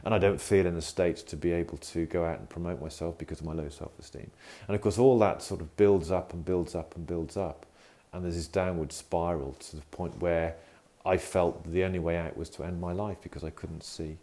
And 0.04 0.14
I 0.14 0.18
don't 0.18 0.40
feel 0.40 0.66
in 0.66 0.74
the 0.74 0.82
state 0.82 1.16
to 1.18 1.36
be 1.36 1.52
able 1.52 1.78
to 1.78 2.06
go 2.06 2.24
out 2.24 2.38
and 2.38 2.48
promote 2.48 2.80
myself 2.80 3.18
because 3.18 3.40
of 3.40 3.46
my 3.46 3.52
low 3.52 3.68
self 3.68 3.98
esteem. 3.98 4.30
And 4.66 4.74
of 4.74 4.80
course, 4.80 4.98
all 4.98 5.18
that 5.20 5.42
sort 5.42 5.60
of 5.60 5.76
builds 5.76 6.10
up 6.10 6.32
and 6.32 6.44
builds 6.44 6.74
up 6.74 6.94
and 6.96 7.06
builds 7.06 7.36
up 7.36 7.66
and 8.12 8.24
there's 8.24 8.36
this 8.36 8.46
downward 8.48 8.92
spiral 8.92 9.52
to 9.52 9.76
the 9.76 9.82
point 9.82 10.18
where 10.20 10.56
I 11.04 11.16
felt 11.16 11.70
the 11.70 11.84
only 11.84 11.98
way 11.98 12.16
out 12.16 12.36
was 12.36 12.50
to 12.50 12.64
end 12.64 12.80
my 12.80 12.92
life 12.92 13.18
because 13.22 13.44
I 13.44 13.50
couldn't 13.50 13.82
see 13.82 14.18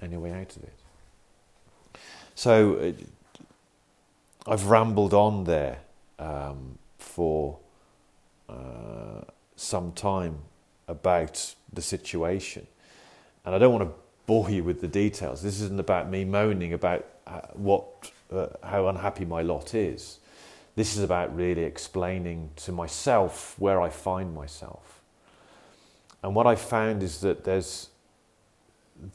any 0.00 0.16
way 0.16 0.32
out 0.32 0.56
of 0.56 0.62
it. 0.62 0.79
So 2.34 2.76
uh, 2.76 2.92
I've 4.50 4.66
rambled 4.66 5.14
on 5.14 5.44
there 5.44 5.78
um, 6.18 6.78
for 6.98 7.58
uh, 8.48 9.22
some 9.56 9.92
time 9.92 10.38
about 10.88 11.54
the 11.72 11.82
situation, 11.82 12.66
and 13.44 13.54
I 13.54 13.58
don't 13.58 13.72
want 13.72 13.88
to 13.88 13.94
bore 14.26 14.50
you 14.50 14.64
with 14.64 14.80
the 14.80 14.88
details. 14.88 15.42
This 15.42 15.60
isn't 15.60 15.80
about 15.80 16.08
me 16.08 16.24
moaning 16.24 16.72
about 16.72 17.04
uh, 17.26 17.40
what, 17.52 18.10
uh, 18.32 18.46
how 18.62 18.88
unhappy 18.88 19.24
my 19.24 19.42
lot 19.42 19.74
is. 19.74 20.18
This 20.76 20.96
is 20.96 21.02
about 21.02 21.34
really 21.36 21.64
explaining 21.64 22.50
to 22.56 22.72
myself 22.72 23.54
where 23.58 23.80
I 23.82 23.88
find 23.88 24.34
myself. 24.34 25.00
And 26.22 26.34
what 26.34 26.46
I 26.46 26.54
found 26.54 27.02
is 27.02 27.20
that 27.20 27.44
there's 27.44 27.88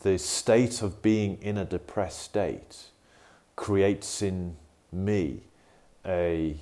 the 0.01 0.17
state 0.17 0.81
of 0.81 1.01
being 1.01 1.38
in 1.41 1.57
a 1.57 1.65
depressed 1.65 2.22
state 2.22 2.86
creates 3.55 4.21
in 4.21 4.55
me 4.91 5.41
a 6.05 6.55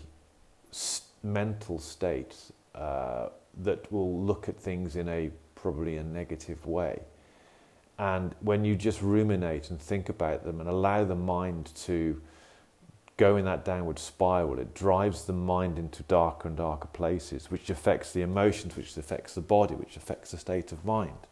mental 1.23 1.79
state 1.79 2.35
uh, 2.75 3.29
that 3.63 3.91
will 3.91 4.23
look 4.23 4.49
at 4.49 4.57
things 4.57 4.95
in 4.95 5.07
a 5.09 5.29
probably 5.55 5.97
a 5.97 6.03
negative 6.03 6.65
way. 6.65 6.99
And 7.99 8.33
when 8.41 8.65
you 8.65 8.75
just 8.75 9.01
ruminate 9.01 9.69
and 9.69 9.79
think 9.79 10.09
about 10.09 10.43
them 10.43 10.59
and 10.59 10.67
allow 10.67 11.03
the 11.03 11.15
mind 11.15 11.71
to 11.75 12.21
go 13.17 13.37
in 13.37 13.45
that 13.45 13.63
downward 13.63 13.99
spiral. 13.99 14.59
It 14.59 14.73
drives 14.73 15.25
the 15.25 15.33
mind 15.33 15.77
into 15.77 16.03
darker 16.03 16.47
and 16.47 16.57
darker 16.57 16.87
places, 16.87 17.51
which 17.51 17.69
affects 17.69 18.11
the 18.11 18.21
emotions, 18.21 18.75
which 18.75 18.97
affects 18.97 19.35
the 19.35 19.41
body, 19.41 19.75
which 19.75 19.97
affects 19.97 20.31
the 20.31 20.37
state 20.37 20.71
of 20.71 20.83
mind. 20.83 21.27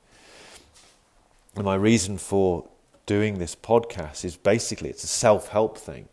And 1.55 1.65
my 1.65 1.75
reason 1.75 2.17
for 2.17 2.67
doing 3.05 3.39
this 3.39 3.55
podcast 3.55 4.23
is 4.25 4.35
basically 4.35 4.89
it's 4.89 5.03
a 5.03 5.07
self 5.07 5.49
help 5.49 5.77
thing. 5.77 6.07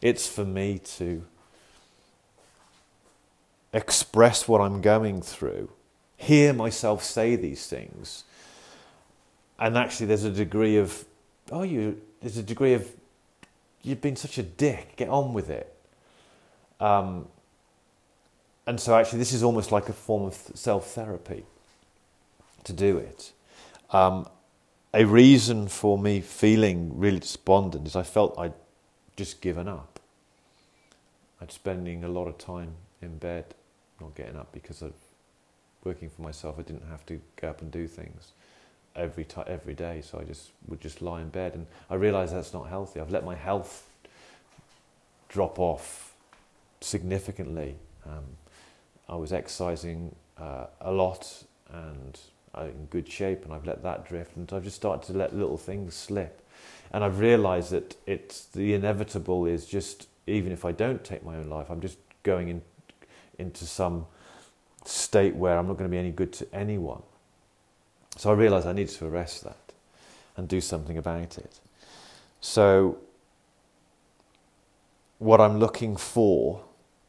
It's 0.00 0.28
for 0.28 0.44
me 0.44 0.80
to 0.96 1.24
express 3.72 4.48
what 4.48 4.60
I'm 4.60 4.80
going 4.80 5.22
through, 5.22 5.70
hear 6.16 6.52
myself 6.52 7.02
say 7.02 7.36
these 7.36 7.66
things, 7.66 8.24
and 9.62 9.78
actually, 9.78 10.06
there's 10.06 10.24
a 10.24 10.30
degree 10.30 10.76
of, 10.76 11.04
oh, 11.52 11.62
you, 11.62 12.00
there's 12.20 12.36
a 12.36 12.42
degree 12.42 12.74
of, 12.74 12.90
you've 13.82 14.00
been 14.00 14.16
such 14.16 14.36
a 14.36 14.42
dick, 14.42 14.96
get 14.96 15.08
on 15.08 15.34
with 15.34 15.50
it. 15.50 15.72
Um, 16.80 17.28
and 18.66 18.80
so, 18.80 18.96
actually, 18.96 19.20
this 19.20 19.32
is 19.32 19.44
almost 19.44 19.70
like 19.70 19.88
a 19.88 19.92
form 19.92 20.24
of 20.24 20.34
self 20.34 20.90
therapy 20.90 21.44
to 22.64 22.72
do 22.72 22.98
it. 22.98 23.30
Um, 23.90 24.26
a 24.94 25.04
reason 25.04 25.68
for 25.68 25.98
me 25.98 26.20
feeling 26.20 26.98
really 26.98 27.20
despondent 27.20 27.86
is 27.86 27.96
I 27.96 28.02
felt 28.02 28.38
I'd 28.38 28.52
just 29.16 29.40
given 29.40 29.68
up. 29.68 30.00
I'd 31.40 31.50
spending 31.50 32.04
a 32.04 32.08
lot 32.08 32.28
of 32.28 32.38
time 32.38 32.74
in 33.00 33.18
bed, 33.18 33.54
not 34.00 34.14
getting 34.14 34.36
up 34.36 34.52
because 34.52 34.82
of 34.82 34.92
working 35.84 36.08
for 36.08 36.22
myself. 36.22 36.56
I 36.58 36.62
didn't 36.62 36.88
have 36.88 37.04
to 37.06 37.20
go 37.36 37.48
up 37.48 37.62
and 37.62 37.70
do 37.70 37.86
things 37.86 38.32
every 38.94 39.24
t- 39.24 39.42
every 39.46 39.74
day, 39.74 40.02
so 40.02 40.18
I 40.20 40.24
just 40.24 40.50
would 40.68 40.80
just 40.80 41.02
lie 41.02 41.22
in 41.22 41.30
bed, 41.30 41.54
and 41.54 41.66
I 41.90 41.94
realised 41.94 42.34
that's 42.34 42.52
not 42.52 42.68
healthy. 42.68 43.00
I've 43.00 43.10
let 43.10 43.24
my 43.24 43.34
health 43.34 43.88
drop 45.28 45.58
off 45.58 46.14
significantly. 46.80 47.76
Um, 48.06 48.24
I 49.08 49.16
was 49.16 49.32
exercising 49.32 50.14
uh, 50.38 50.66
a 50.80 50.92
lot 50.92 51.44
and 51.72 52.18
Uh, 52.54 52.64
in 52.64 52.86
good 52.90 53.08
shape, 53.10 53.44
and 53.44 53.52
I've 53.54 53.64
let 53.64 53.82
that 53.82 54.06
drift, 54.06 54.36
and 54.36 54.52
I've 54.52 54.64
just 54.64 54.76
started 54.76 55.06
to 55.06 55.16
let 55.16 55.34
little 55.34 55.56
things 55.56 55.94
slip, 55.94 56.46
and 56.92 57.02
I've 57.02 57.18
realised 57.18 57.70
that 57.70 57.96
it's 58.06 58.44
the 58.44 58.74
inevitable 58.74 59.46
is 59.46 59.64
just 59.64 60.06
even 60.26 60.52
if 60.52 60.64
I 60.64 60.72
don't 60.72 61.02
take 61.02 61.24
my 61.24 61.36
own 61.36 61.48
life, 61.48 61.70
I'm 61.70 61.80
just 61.80 61.98
going 62.22 62.48
in, 62.48 62.62
into 63.38 63.64
some 63.64 64.06
state 64.84 65.34
where 65.34 65.58
I'm 65.58 65.66
not 65.66 65.78
going 65.78 65.88
to 65.88 65.92
be 65.92 65.98
any 65.98 66.10
good 66.10 66.32
to 66.34 66.54
anyone. 66.54 67.02
So 68.16 68.30
I 68.30 68.34
realised 68.34 68.66
I 68.66 68.72
needed 68.72 68.94
to 68.96 69.06
arrest 69.06 69.44
that 69.44 69.56
and 70.36 70.46
do 70.46 70.60
something 70.60 70.98
about 70.98 71.38
it. 71.38 71.60
So 72.40 72.98
what 75.18 75.40
I'm 75.40 75.58
looking 75.58 75.96
for 75.96 76.62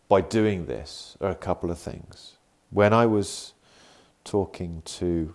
by 0.07 0.21
doing 0.21 0.65
this 0.67 1.17
are 1.19 1.31
a 1.31 1.35
couple 1.35 1.69
of 1.71 1.79
things. 1.79 2.37
When 2.69 2.93
I 2.93 3.05
was 3.05 3.53
talking 4.23 4.81
to 4.85 5.33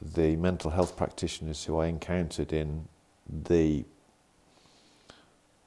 the 0.00 0.36
mental 0.36 0.70
health 0.70 0.96
practitioners 0.96 1.64
who 1.64 1.78
I 1.78 1.86
encountered 1.86 2.52
in 2.52 2.88
the 3.28 3.84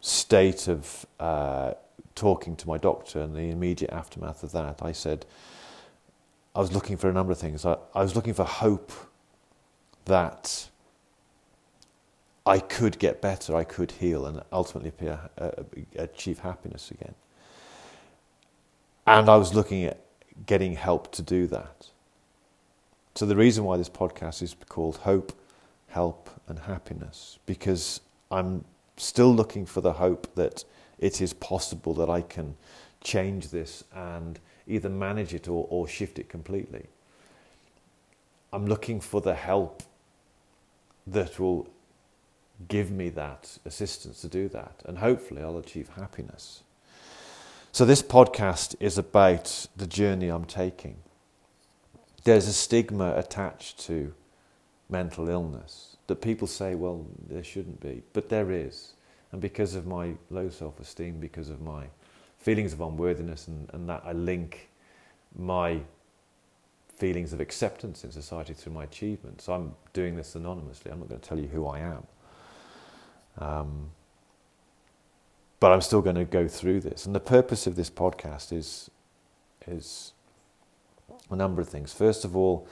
state 0.01 0.67
of 0.67 1.05
uh, 1.19 1.74
talking 2.15 2.55
to 2.55 2.67
my 2.67 2.77
doctor 2.77 3.21
and 3.21 3.36
the 3.36 3.50
immediate 3.50 3.91
aftermath 3.91 4.43
of 4.43 4.51
that, 4.51 4.79
I 4.81 4.91
said, 4.91 5.25
I 6.55 6.59
was 6.59 6.74
looking 6.74 6.97
for 6.97 7.09
a 7.09 7.13
number 7.13 7.31
of 7.31 7.38
things. 7.38 7.65
I, 7.65 7.77
I 7.93 8.01
was 8.01 8.15
looking 8.15 8.33
for 8.33 8.43
hope 8.43 8.91
that 10.05 10.69
I 12.45 12.59
could 12.59 12.97
get 12.97 13.21
better, 13.21 13.55
I 13.55 13.63
could 13.63 13.91
heal, 13.91 14.25
and 14.25 14.41
ultimately 14.51 14.89
appear, 14.89 15.19
uh, 15.38 15.51
achieve 15.97 16.39
happiness 16.39 16.91
again. 16.91 17.13
And 19.05 19.29
I 19.29 19.36
was 19.36 19.53
looking 19.53 19.83
at 19.83 20.00
getting 20.45 20.74
help 20.74 21.12
to 21.13 21.21
do 21.21 21.47
that. 21.47 21.88
So, 23.17 23.25
the 23.25 23.36
reason 23.36 23.63
why 23.63 23.77
this 23.77 23.89
podcast 23.89 24.43
is 24.43 24.55
called 24.69 24.97
Hope, 24.97 25.33
Help, 25.88 26.29
and 26.47 26.59
Happiness, 26.59 27.39
because 27.47 28.00
I'm 28.29 28.63
still 28.95 29.33
looking 29.33 29.65
for 29.65 29.81
the 29.81 29.93
hope 29.93 30.36
that 30.36 30.63
it 31.00 31.19
is 31.19 31.33
possible 31.33 31.95
that 31.95 32.12
I 32.12 32.21
can 32.21 32.55
change 33.01 33.50
this 33.50 33.83
and 33.91 34.39
either 34.67 34.88
manage 34.88 35.33
it 35.33 35.47
or, 35.47 35.65
or 35.71 35.88
shift 35.88 36.19
it 36.19 36.29
completely. 36.29 36.86
I'm 38.53 38.67
looking 38.67 39.01
for 39.01 39.19
the 39.19 39.33
help 39.33 39.81
that 41.07 41.39
will 41.39 41.67
give 42.67 42.91
me 42.91 43.09
that 43.09 43.57
assistance 43.65 44.21
to 44.21 44.27
do 44.27 44.47
that, 44.50 44.83
and 44.86 45.00
hopefully 45.00 45.41
I'll 45.41 45.57
achieve 45.57 45.89
happiness. 45.96 46.61
So, 47.72 47.83
this 47.83 48.03
podcast 48.03 48.75
is 48.79 48.96
about 48.96 49.65
the 49.75 49.87
journey 49.87 50.27
I'm 50.27 50.46
taking 50.46 50.98
there's 52.27 52.48
a 52.50 52.53
stigma 52.53 53.13
attached 53.16 53.79
to 53.79 54.13
mental 54.90 55.29
illness 55.29 55.96
that 56.07 56.18
people 56.18 56.46
say, 56.46 56.75
well, 56.75 57.05
there 57.29 57.42
shouldn't 57.42 57.79
be, 57.79 58.03
but 58.11 58.27
there 58.27 58.51
is. 58.51 58.96
And 59.31 59.40
because 59.40 59.75
of 59.75 59.87
my 59.87 60.13
low 60.29 60.50
self 60.50 60.77
esteem, 60.81 61.22
because 61.22 61.50
of 61.50 61.61
my 61.61 61.85
feelings 62.37 62.74
of 62.74 62.81
unworthiness, 62.81 63.48
and, 63.48 63.70
and 63.74 63.87
that 63.87 64.03
I 64.05 64.11
link 64.11 64.70
my 65.37 65.79
feelings 66.98 67.31
of 67.31 67.40
acceptance 67.40 68.03
in 68.03 68.11
society 68.11 68.53
through 68.53 68.74
my 68.74 68.83
achievements. 68.83 69.48
I'm 69.48 69.74
doing 69.94 70.18
this 70.18 70.35
anonymously. 70.35 70.92
I'm 70.92 71.00
not 71.00 71.07
going 71.07 71.22
to 71.22 71.29
tell 71.29 71.40
you 71.40 71.48
who 71.48 71.66
I 71.66 71.79
am. 71.79 72.07
Um, 73.37 73.90
but 75.61 75.72
I'm 75.72 75.81
still 75.81 76.01
going 76.01 76.18
to 76.18 76.25
go 76.25 76.50
through 76.50 76.81
this. 76.81 77.05
And 77.05 77.16
the 77.16 77.22
purpose 77.22 77.68
of 77.68 77.77
this 77.77 77.90
podcast 77.90 78.51
is, 78.51 78.92
is 79.66 80.11
a 81.29 81.35
number 81.35 81.61
of 81.61 81.70
things. 81.70 81.94
First 81.94 82.25
of 82.25 82.35
all, 82.35 82.68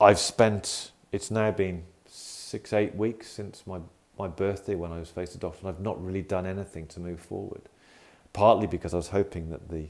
I've 0.00 0.18
spent, 0.18 0.92
it's 1.12 1.30
now 1.30 1.50
been 1.50 1.84
six, 2.06 2.72
eight 2.72 2.94
weeks 2.94 3.28
since 3.28 3.66
my, 3.66 3.80
my 4.18 4.28
birthday 4.28 4.74
when 4.74 4.92
I 4.92 4.98
was 4.98 5.10
faced 5.10 5.34
a 5.34 5.38
doctor, 5.38 5.60
and 5.60 5.68
I've 5.68 5.80
not 5.80 6.02
really 6.04 6.22
done 6.22 6.46
anything 6.46 6.86
to 6.88 7.00
move 7.00 7.20
forward. 7.20 7.62
Partly 8.32 8.66
because 8.66 8.92
I 8.92 8.98
was 8.98 9.08
hoping 9.08 9.50
that 9.50 9.68
the 9.68 9.86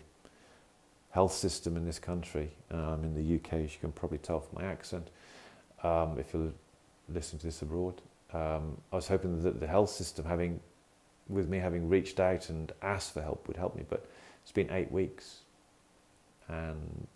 health 1.10 1.32
system 1.32 1.76
in 1.76 1.84
this 1.84 1.98
country, 1.98 2.50
um, 2.70 3.02
in 3.02 3.14
the 3.14 3.36
UK, 3.36 3.54
as 3.64 3.72
you 3.72 3.80
can 3.80 3.92
probably 3.92 4.18
tell 4.18 4.40
from 4.40 4.62
my 4.62 4.68
accent, 4.68 5.08
um, 5.82 6.18
if 6.18 6.32
you're 6.32 6.52
listening 7.08 7.40
to 7.40 7.46
this 7.46 7.62
abroad, 7.62 8.00
um, 8.32 8.76
I 8.92 8.96
was 8.96 9.08
hoping 9.08 9.42
that 9.42 9.60
the 9.60 9.66
health 9.66 9.90
system, 9.90 10.24
having 10.24 10.60
with 11.28 11.48
me 11.48 11.58
having 11.58 11.88
reached 11.88 12.20
out 12.20 12.50
and 12.50 12.72
asked 12.82 13.14
for 13.14 13.22
help, 13.22 13.48
would 13.48 13.56
help 13.56 13.74
me. 13.74 13.84
But 13.88 14.06
it's 14.42 14.52
been 14.52 14.70
eight 14.70 14.92
weeks, 14.92 15.38
and 16.48 17.08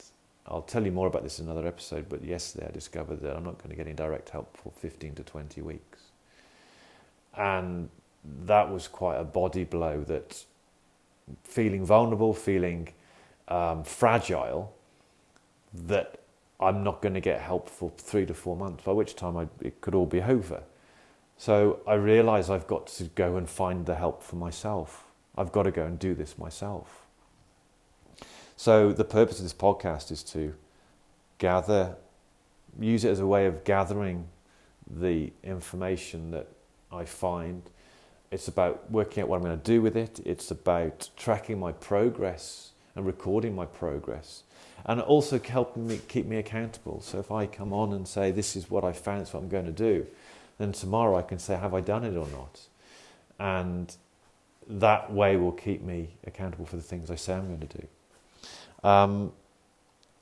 I'll 0.46 0.62
tell 0.62 0.84
you 0.84 0.92
more 0.92 1.06
about 1.06 1.22
this 1.22 1.38
in 1.38 1.48
another 1.48 1.66
episode, 1.66 2.08
but 2.08 2.24
yesterday 2.24 2.66
I 2.68 2.70
discovered 2.72 3.20
that 3.22 3.36
I'm 3.36 3.44
not 3.44 3.58
going 3.58 3.70
to 3.70 3.76
get 3.76 3.86
any 3.86 3.94
direct 3.94 4.30
help 4.30 4.56
for 4.56 4.72
15 4.72 5.14
to 5.16 5.22
20 5.22 5.62
weeks. 5.62 6.02
And 7.36 7.88
that 8.44 8.70
was 8.70 8.88
quite 8.88 9.16
a 9.16 9.24
body 9.24 9.64
blow 9.64 10.02
that 10.04 10.44
feeling 11.44 11.84
vulnerable, 11.84 12.34
feeling 12.34 12.88
um, 13.48 13.84
fragile, 13.84 14.74
that 15.72 16.20
I'm 16.58 16.82
not 16.82 17.00
going 17.00 17.14
to 17.14 17.20
get 17.20 17.40
help 17.40 17.68
for 17.68 17.90
three 17.96 18.26
to 18.26 18.34
four 18.34 18.56
months, 18.56 18.84
by 18.84 18.92
which 18.92 19.16
time 19.16 19.36
I, 19.36 19.48
it 19.60 19.80
could 19.80 19.94
all 19.94 20.06
be 20.06 20.20
over. 20.20 20.62
So 21.38 21.80
I 21.86 21.94
realize 21.94 22.50
I've 22.50 22.66
got 22.66 22.86
to 22.88 23.04
go 23.04 23.36
and 23.36 23.48
find 23.48 23.86
the 23.86 23.94
help 23.94 24.22
for 24.22 24.36
myself. 24.36 25.06
I've 25.38 25.52
got 25.52 25.62
to 25.62 25.70
go 25.70 25.86
and 25.86 25.98
do 25.98 26.14
this 26.14 26.36
myself. 26.36 27.06
So 28.60 28.92
the 28.92 29.04
purpose 29.04 29.38
of 29.38 29.44
this 29.44 29.54
podcast 29.54 30.10
is 30.10 30.22
to 30.24 30.54
gather, 31.38 31.96
use 32.78 33.06
it 33.06 33.08
as 33.08 33.20
a 33.20 33.26
way 33.26 33.46
of 33.46 33.64
gathering 33.64 34.28
the 34.86 35.32
information 35.42 36.30
that 36.32 36.46
I 36.92 37.06
find. 37.06 37.62
It's 38.30 38.48
about 38.48 38.90
working 38.90 39.22
out 39.22 39.30
what 39.30 39.36
I'm 39.36 39.44
going 39.44 39.58
to 39.58 39.64
do 39.64 39.80
with 39.80 39.96
it. 39.96 40.20
It's 40.26 40.50
about 40.50 41.08
tracking 41.16 41.58
my 41.58 41.72
progress 41.72 42.72
and 42.94 43.06
recording 43.06 43.54
my 43.54 43.64
progress, 43.64 44.42
and 44.84 45.00
also 45.00 45.38
helping 45.38 45.86
me 45.86 45.98
keep 46.08 46.26
me 46.26 46.36
accountable. 46.36 47.00
So 47.00 47.18
if 47.18 47.32
I 47.32 47.46
come 47.46 47.72
on 47.72 47.94
and 47.94 48.06
say 48.06 48.30
this 48.30 48.56
is 48.56 48.68
what 48.68 48.84
I 48.84 48.92
found, 48.92 49.22
it's 49.22 49.32
what 49.32 49.42
I'm 49.42 49.48
going 49.48 49.64
to 49.64 49.72
do, 49.72 50.06
then 50.58 50.72
tomorrow 50.72 51.16
I 51.16 51.22
can 51.22 51.38
say 51.38 51.56
have 51.56 51.72
I 51.72 51.80
done 51.80 52.04
it 52.04 52.14
or 52.14 52.28
not, 52.28 52.60
and 53.38 53.96
that 54.68 55.10
way 55.10 55.38
will 55.38 55.50
keep 55.50 55.80
me 55.80 56.10
accountable 56.26 56.66
for 56.66 56.76
the 56.76 56.82
things 56.82 57.10
I 57.10 57.14
say 57.14 57.32
I'm 57.32 57.48
going 57.48 57.66
to 57.66 57.78
do. 57.78 57.86
Um, 58.82 59.32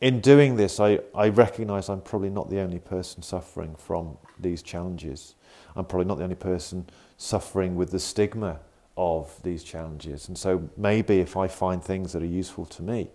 in 0.01 0.21
doing 0.21 0.57
this, 0.57 0.79
I, 0.79 1.01
I 1.14 1.29
recognize 1.29 1.88
I'm 1.88 2.01
probably 2.01 2.31
not 2.31 2.51
the 2.51 2.61
only 2.61 2.79
person 2.79 3.23
suffering 3.23 3.75
from 3.75 4.16
these 4.38 4.62
challenges. 4.62 5.35
I'm 5.75 5.85
probably 5.85 6.07
not 6.07 6.18
the 6.18 6.25
only 6.25 6.37
person 6.37 6.88
suffering 7.16 7.75
with 7.75 7.90
the 7.90 7.99
stigma 7.99 8.61
of 8.97 9.40
these 9.42 9.64
challenges. 9.64 10.29
And 10.29 10.38
so 10.38 10.68
maybe 10.77 11.18
if 11.18 11.37
I 11.37 11.49
find 11.49 11.83
things 11.83 12.12
that 12.12 12.23
are 12.23 12.27
useful 12.27 12.64
to 12.66 12.83
me, 12.83 13.09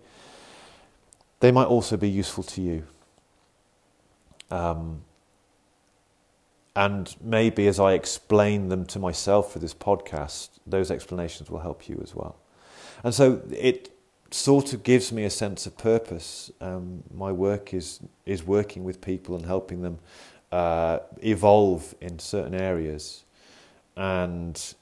they 1.40 1.52
might 1.52 1.66
also 1.66 1.96
be 1.96 2.08
useful 2.08 2.44
to 2.44 2.60
you. 2.62 2.86
Um, 4.50 5.02
and 6.76 7.14
maybe 7.20 7.66
as 7.66 7.78
I 7.78 7.92
explain 7.92 8.68
them 8.68 8.84
to 8.86 8.98
myself 8.98 9.52
for 9.52 9.58
this 9.58 9.74
podcast, 9.74 10.50
those 10.66 10.90
explanations 10.90 11.50
will 11.50 11.60
help 11.60 11.88
you 11.88 12.00
as 12.02 12.14
well. 12.14 12.36
And 13.02 13.14
so 13.14 13.42
it 13.50 13.93
sort 14.30 14.72
of 14.72 14.82
gives 14.82 15.12
me 15.12 15.24
a 15.24 15.30
sense 15.30 15.66
of 15.66 15.76
purpose. 15.76 16.50
Um, 16.60 17.02
my 17.14 17.32
work 17.32 17.74
is 17.74 18.00
is 18.26 18.44
working 18.44 18.84
with 18.84 19.00
people 19.00 19.36
and 19.36 19.46
helping 19.46 19.82
them 19.82 19.98
uh, 20.52 21.00
evolve 21.22 21.94
in 22.00 22.18
certain 22.18 22.54
areas, 22.54 23.24
and 23.96 24.74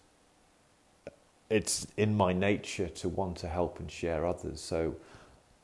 it's 1.51 1.87
in 1.97 2.17
my 2.17 2.33
nature 2.33 2.89
to 2.89 3.09
want 3.09 3.37
to 3.39 3.49
help 3.49 3.79
and 3.79 3.91
share 3.91 4.25
others. 4.25 4.61
So 4.61 4.97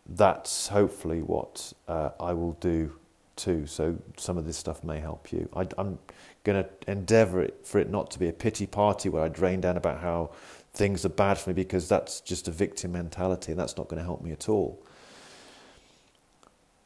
that's 0.06 0.68
hopefully 0.68 1.22
what 1.22 1.72
uh, 1.86 2.10
I 2.20 2.32
will 2.34 2.52
do 2.60 2.92
too. 3.36 3.66
So 3.66 3.96
some 4.16 4.36
of 4.36 4.44
this 4.44 4.56
stuff 4.56 4.84
may 4.84 4.98
help 4.98 5.32
you. 5.32 5.48
I, 5.54 5.66
am 5.78 5.98
going 6.44 6.62
to 6.62 6.90
endeavour 6.90 7.48
for 7.64 7.78
it 7.78 7.90
not 7.90 8.10
to 8.12 8.18
be 8.18 8.28
a 8.28 8.32
pity 8.32 8.66
party 8.66 9.08
where 9.08 9.22
I 9.22 9.28
drain 9.28 9.60
down 9.60 9.76
about 9.76 10.00
how 10.00 10.30
things 10.78 11.04
are 11.04 11.10
bad 11.10 11.36
for 11.36 11.50
me 11.50 11.54
because 11.54 11.88
that's 11.88 12.20
just 12.20 12.46
a 12.46 12.52
victim 12.52 12.92
mentality 12.92 13.50
and 13.50 13.60
that's 13.60 13.76
not 13.76 13.88
going 13.88 13.98
to 13.98 14.04
help 14.04 14.22
me 14.22 14.30
at 14.30 14.48
all. 14.48 14.80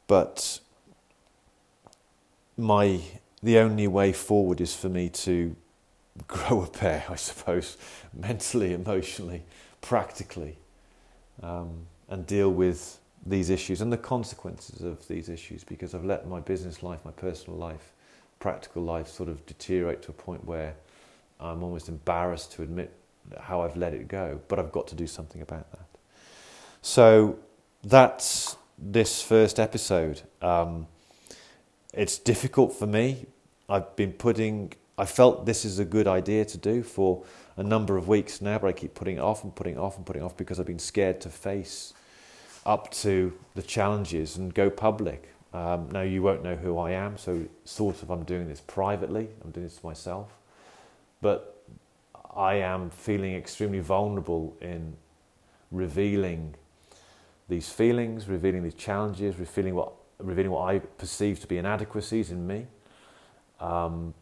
But 0.07 0.61
my 2.57 3.01
the 3.43 3.59
only 3.59 3.87
way 3.89 4.13
forward 4.13 4.61
is 4.61 4.75
for 4.75 4.89
me 4.89 5.09
to 5.11 5.55
grow 6.27 6.63
a 6.63 6.69
pair, 6.69 7.05
I 7.09 7.17
suppose, 7.17 7.77
mentally, 8.15 8.73
emotionally, 8.73 9.43
practically, 9.81 10.57
um, 11.43 11.87
and 12.09 12.27
deal 12.27 12.51
with 12.51 12.99
these 13.27 13.51
issues 13.51 13.81
and 13.81 13.93
the 13.93 13.99
consequences 13.99 14.83
of 14.83 15.07
these 15.07 15.29
issues 15.29 15.65
because 15.65 15.95
I've 15.95 16.05
let 16.05 16.27
my 16.27 16.41
business 16.41 16.83
life, 16.83 17.05
my 17.05 17.11
personal 17.11 17.59
life, 17.59 17.93
practical 18.41 18.83
life 18.83 19.09
sort 19.09 19.29
of 19.29 19.45
deteriorate 19.47 20.03
to 20.03 20.11
a 20.11 20.15
point 20.15 20.45
where 20.45 20.75
I'm 21.41 21.63
almost 21.63 21.89
embarrassed 21.89 22.53
to 22.53 22.63
admit 22.63 22.93
how 23.41 23.63
I've 23.63 23.77
let 23.77 23.95
it 23.95 24.09
go, 24.09 24.41
but 24.49 24.59
I've 24.59 24.73
got 24.73 24.87
to 24.89 24.95
do 24.95 25.07
something 25.07 25.43
about 25.43 25.71
that. 25.73 25.87
So 26.83 27.39
that's 27.83 28.57
this 28.79 29.23
first 29.23 29.59
episode. 29.61 30.23
Um, 30.41 30.87
it's 31.95 32.19
difficult 32.19 32.73
for 32.73 32.87
me. 32.87 33.27
I've 33.69 33.95
been 33.97 34.13
putting, 34.13 34.73
I 34.99 35.05
felt 35.05 35.47
this 35.47 35.65
is 35.65 35.79
a 35.79 35.85
good 35.85 36.09
idea 36.09 36.45
to 36.47 36.59
do 36.59 36.83
for 36.83 37.25
a 37.57 37.63
number 37.63 37.97
of 37.97 38.09
weeks 38.09 38.41
now, 38.41 38.59
but 38.59 38.69
I 38.69 38.73
keep 38.73 38.95
putting 38.95 39.17
it 39.17 39.21
off 39.21 39.45
and 39.45 39.55
putting 39.55 39.75
it 39.75 39.79
off 39.79 39.97
and 39.97 40.07
putting 40.07 40.23
it 40.23 40.25
off 40.25 40.37
because 40.37 40.59
I've 40.59 40.67
been 40.67 40.79
scared 40.79 41.21
to 41.23 41.29
face 41.29 41.95
up 42.65 42.91
to 42.93 43.33
the 43.55 43.63
challenges 43.63 44.37
and 44.37 44.53
go 44.53 44.71
public. 44.71 45.29
Um, 45.53 45.91
now, 45.91 46.01
you 46.01 46.23
won't 46.23 46.43
know 46.43 46.57
who 46.57 46.79
I 46.79 46.93
am, 46.93 47.19
so 47.19 47.45
sort 47.65 48.03
of 48.03 48.11
I'm 48.11 48.25
doing 48.25 48.49
this 48.49 48.61
privately, 48.61 49.29
I'm 49.45 49.51
doing 49.51 49.67
this 49.67 49.77
to 49.77 49.87
myself. 49.87 50.31
But 51.21 51.62
I 52.35 52.55
am 52.55 52.91
feeling 52.91 53.35
extremely 53.35 53.81
vulnerable 53.81 54.57
in 54.61 54.97
revealing 55.71 56.55
these 57.49 57.69
feelings, 57.69 58.29
revealing 58.29 58.63
these 58.63 58.75
challenges, 58.75 59.39
revealing 59.39 59.75
what, 59.75 59.93
revealing 60.19 60.51
what 60.51 60.75
I 60.75 60.79
perceive 60.79 61.41
to 61.41 61.47
be 61.47 61.59
inadequacies 61.59 62.31
in 62.31 62.47
me. 62.47 62.67
Um, 63.61 64.15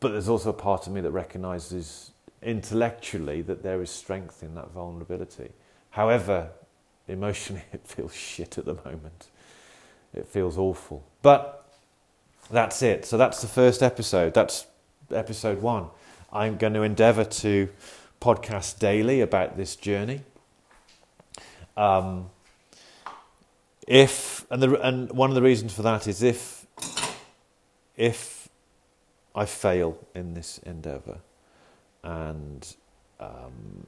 but 0.00 0.10
there's 0.10 0.28
also 0.28 0.50
a 0.50 0.54
part 0.54 0.86
of 0.86 0.92
me 0.92 1.00
that 1.00 1.10
recognizes 1.10 2.12
intellectually 2.42 3.42
that 3.42 3.62
there 3.62 3.82
is 3.82 3.90
strength 3.90 4.42
in 4.42 4.54
that 4.54 4.70
vulnerability. 4.70 5.50
However, 5.90 6.50
emotionally, 7.08 7.62
it 7.72 7.86
feels 7.86 8.14
shit 8.14 8.58
at 8.58 8.64
the 8.64 8.74
moment. 8.74 9.28
It 10.14 10.26
feels 10.26 10.56
awful. 10.56 11.04
But 11.22 11.68
that's 12.50 12.82
it. 12.82 13.04
So 13.04 13.16
that's 13.18 13.40
the 13.40 13.48
first 13.48 13.82
episode. 13.82 14.34
That's 14.34 14.66
episode 15.10 15.60
one. 15.60 15.88
I'm 16.32 16.56
going 16.56 16.74
to 16.74 16.82
endeavor 16.82 17.24
to 17.24 17.68
podcast 18.20 18.78
daily 18.78 19.20
about 19.20 19.56
this 19.56 19.76
journey. 19.76 20.22
Um, 21.76 22.30
if 23.86 24.44
and 24.50 24.62
the 24.62 24.80
and 24.80 25.12
one 25.12 25.30
of 25.30 25.36
the 25.36 25.42
reasons 25.42 25.72
for 25.72 25.82
that 25.82 26.06
is 26.08 26.22
if 26.22 26.66
if 27.96 28.48
I 29.34 29.44
fail 29.44 29.98
in 30.14 30.34
this 30.34 30.58
endeavor 30.58 31.18
and 32.02 32.74
um, 33.20 33.86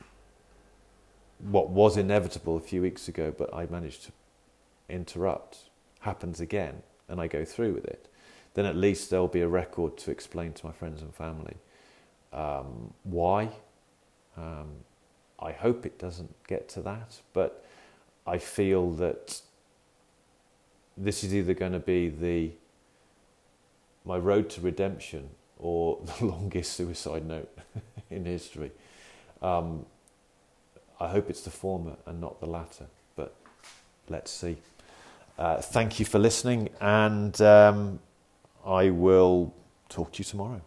what 1.39 1.71
was 1.71 1.97
inevitable 1.97 2.57
a 2.57 2.61
few 2.61 2.83
weeks 2.83 3.09
ago, 3.09 3.33
but 3.37 3.53
I 3.55 3.67
managed 3.67 4.05
to 4.05 4.13
interrupt, 4.89 5.71
happens 6.01 6.41
again, 6.41 6.83
and 7.09 7.21
I 7.21 7.27
go 7.27 7.45
through 7.45 7.75
with 7.75 7.85
it, 7.85 8.09
then 8.55 8.67
at 8.67 8.77
least 8.77 9.11
there'll 9.11 9.29
be 9.29 9.41
a 9.41 9.49
record 9.49 9.97
to 9.99 10.11
explain 10.11 10.53
to 10.55 10.67
my 10.67 10.73
friends 10.73 11.01
and 11.01 11.15
family 11.15 11.57
um, 12.33 12.93
why. 13.05 13.51
Um, 14.37 14.69
I 15.41 15.53
hope 15.53 15.87
it 15.87 15.99
doesn't 15.99 16.35
get 16.47 16.69
to 16.71 16.83
that, 16.83 17.21
but 17.33 17.65
I 18.27 18.39
feel 18.39 18.91
that 18.93 19.41
this 20.97 21.23
is 21.23 21.35
either 21.35 21.55
going 21.55 21.73
to 21.73 21.79
be 21.79 22.09
the 22.09 22.51
my 24.05 24.17
road 24.17 24.49
to 24.51 24.61
redemption 24.61 25.29
or 25.59 25.99
the 26.19 26.27
longest 26.27 26.73
suicide 26.73 27.27
note 27.27 27.51
in 28.11 28.25
history. 28.25 28.71
Um, 29.43 29.85
I 31.01 31.09
hope 31.09 31.31
it's 31.31 31.43
the 31.43 31.51
former 31.51 31.97
and 32.07 32.21
not 32.21 32.41
the 32.41 32.47
latter, 32.47 32.87
but 33.15 33.35
let's 34.09 34.31
see. 34.31 34.57
Uh, 35.39 35.61
thank 35.61 36.01
you 36.01 36.05
for 36.05 36.19
listening, 36.19 36.71
and 36.81 37.41
um, 37.41 38.01
I 38.67 38.91
will 38.91 39.55
talk 39.89 40.11
to 40.13 40.19
you 40.19 40.25
tomorrow. 40.25 40.61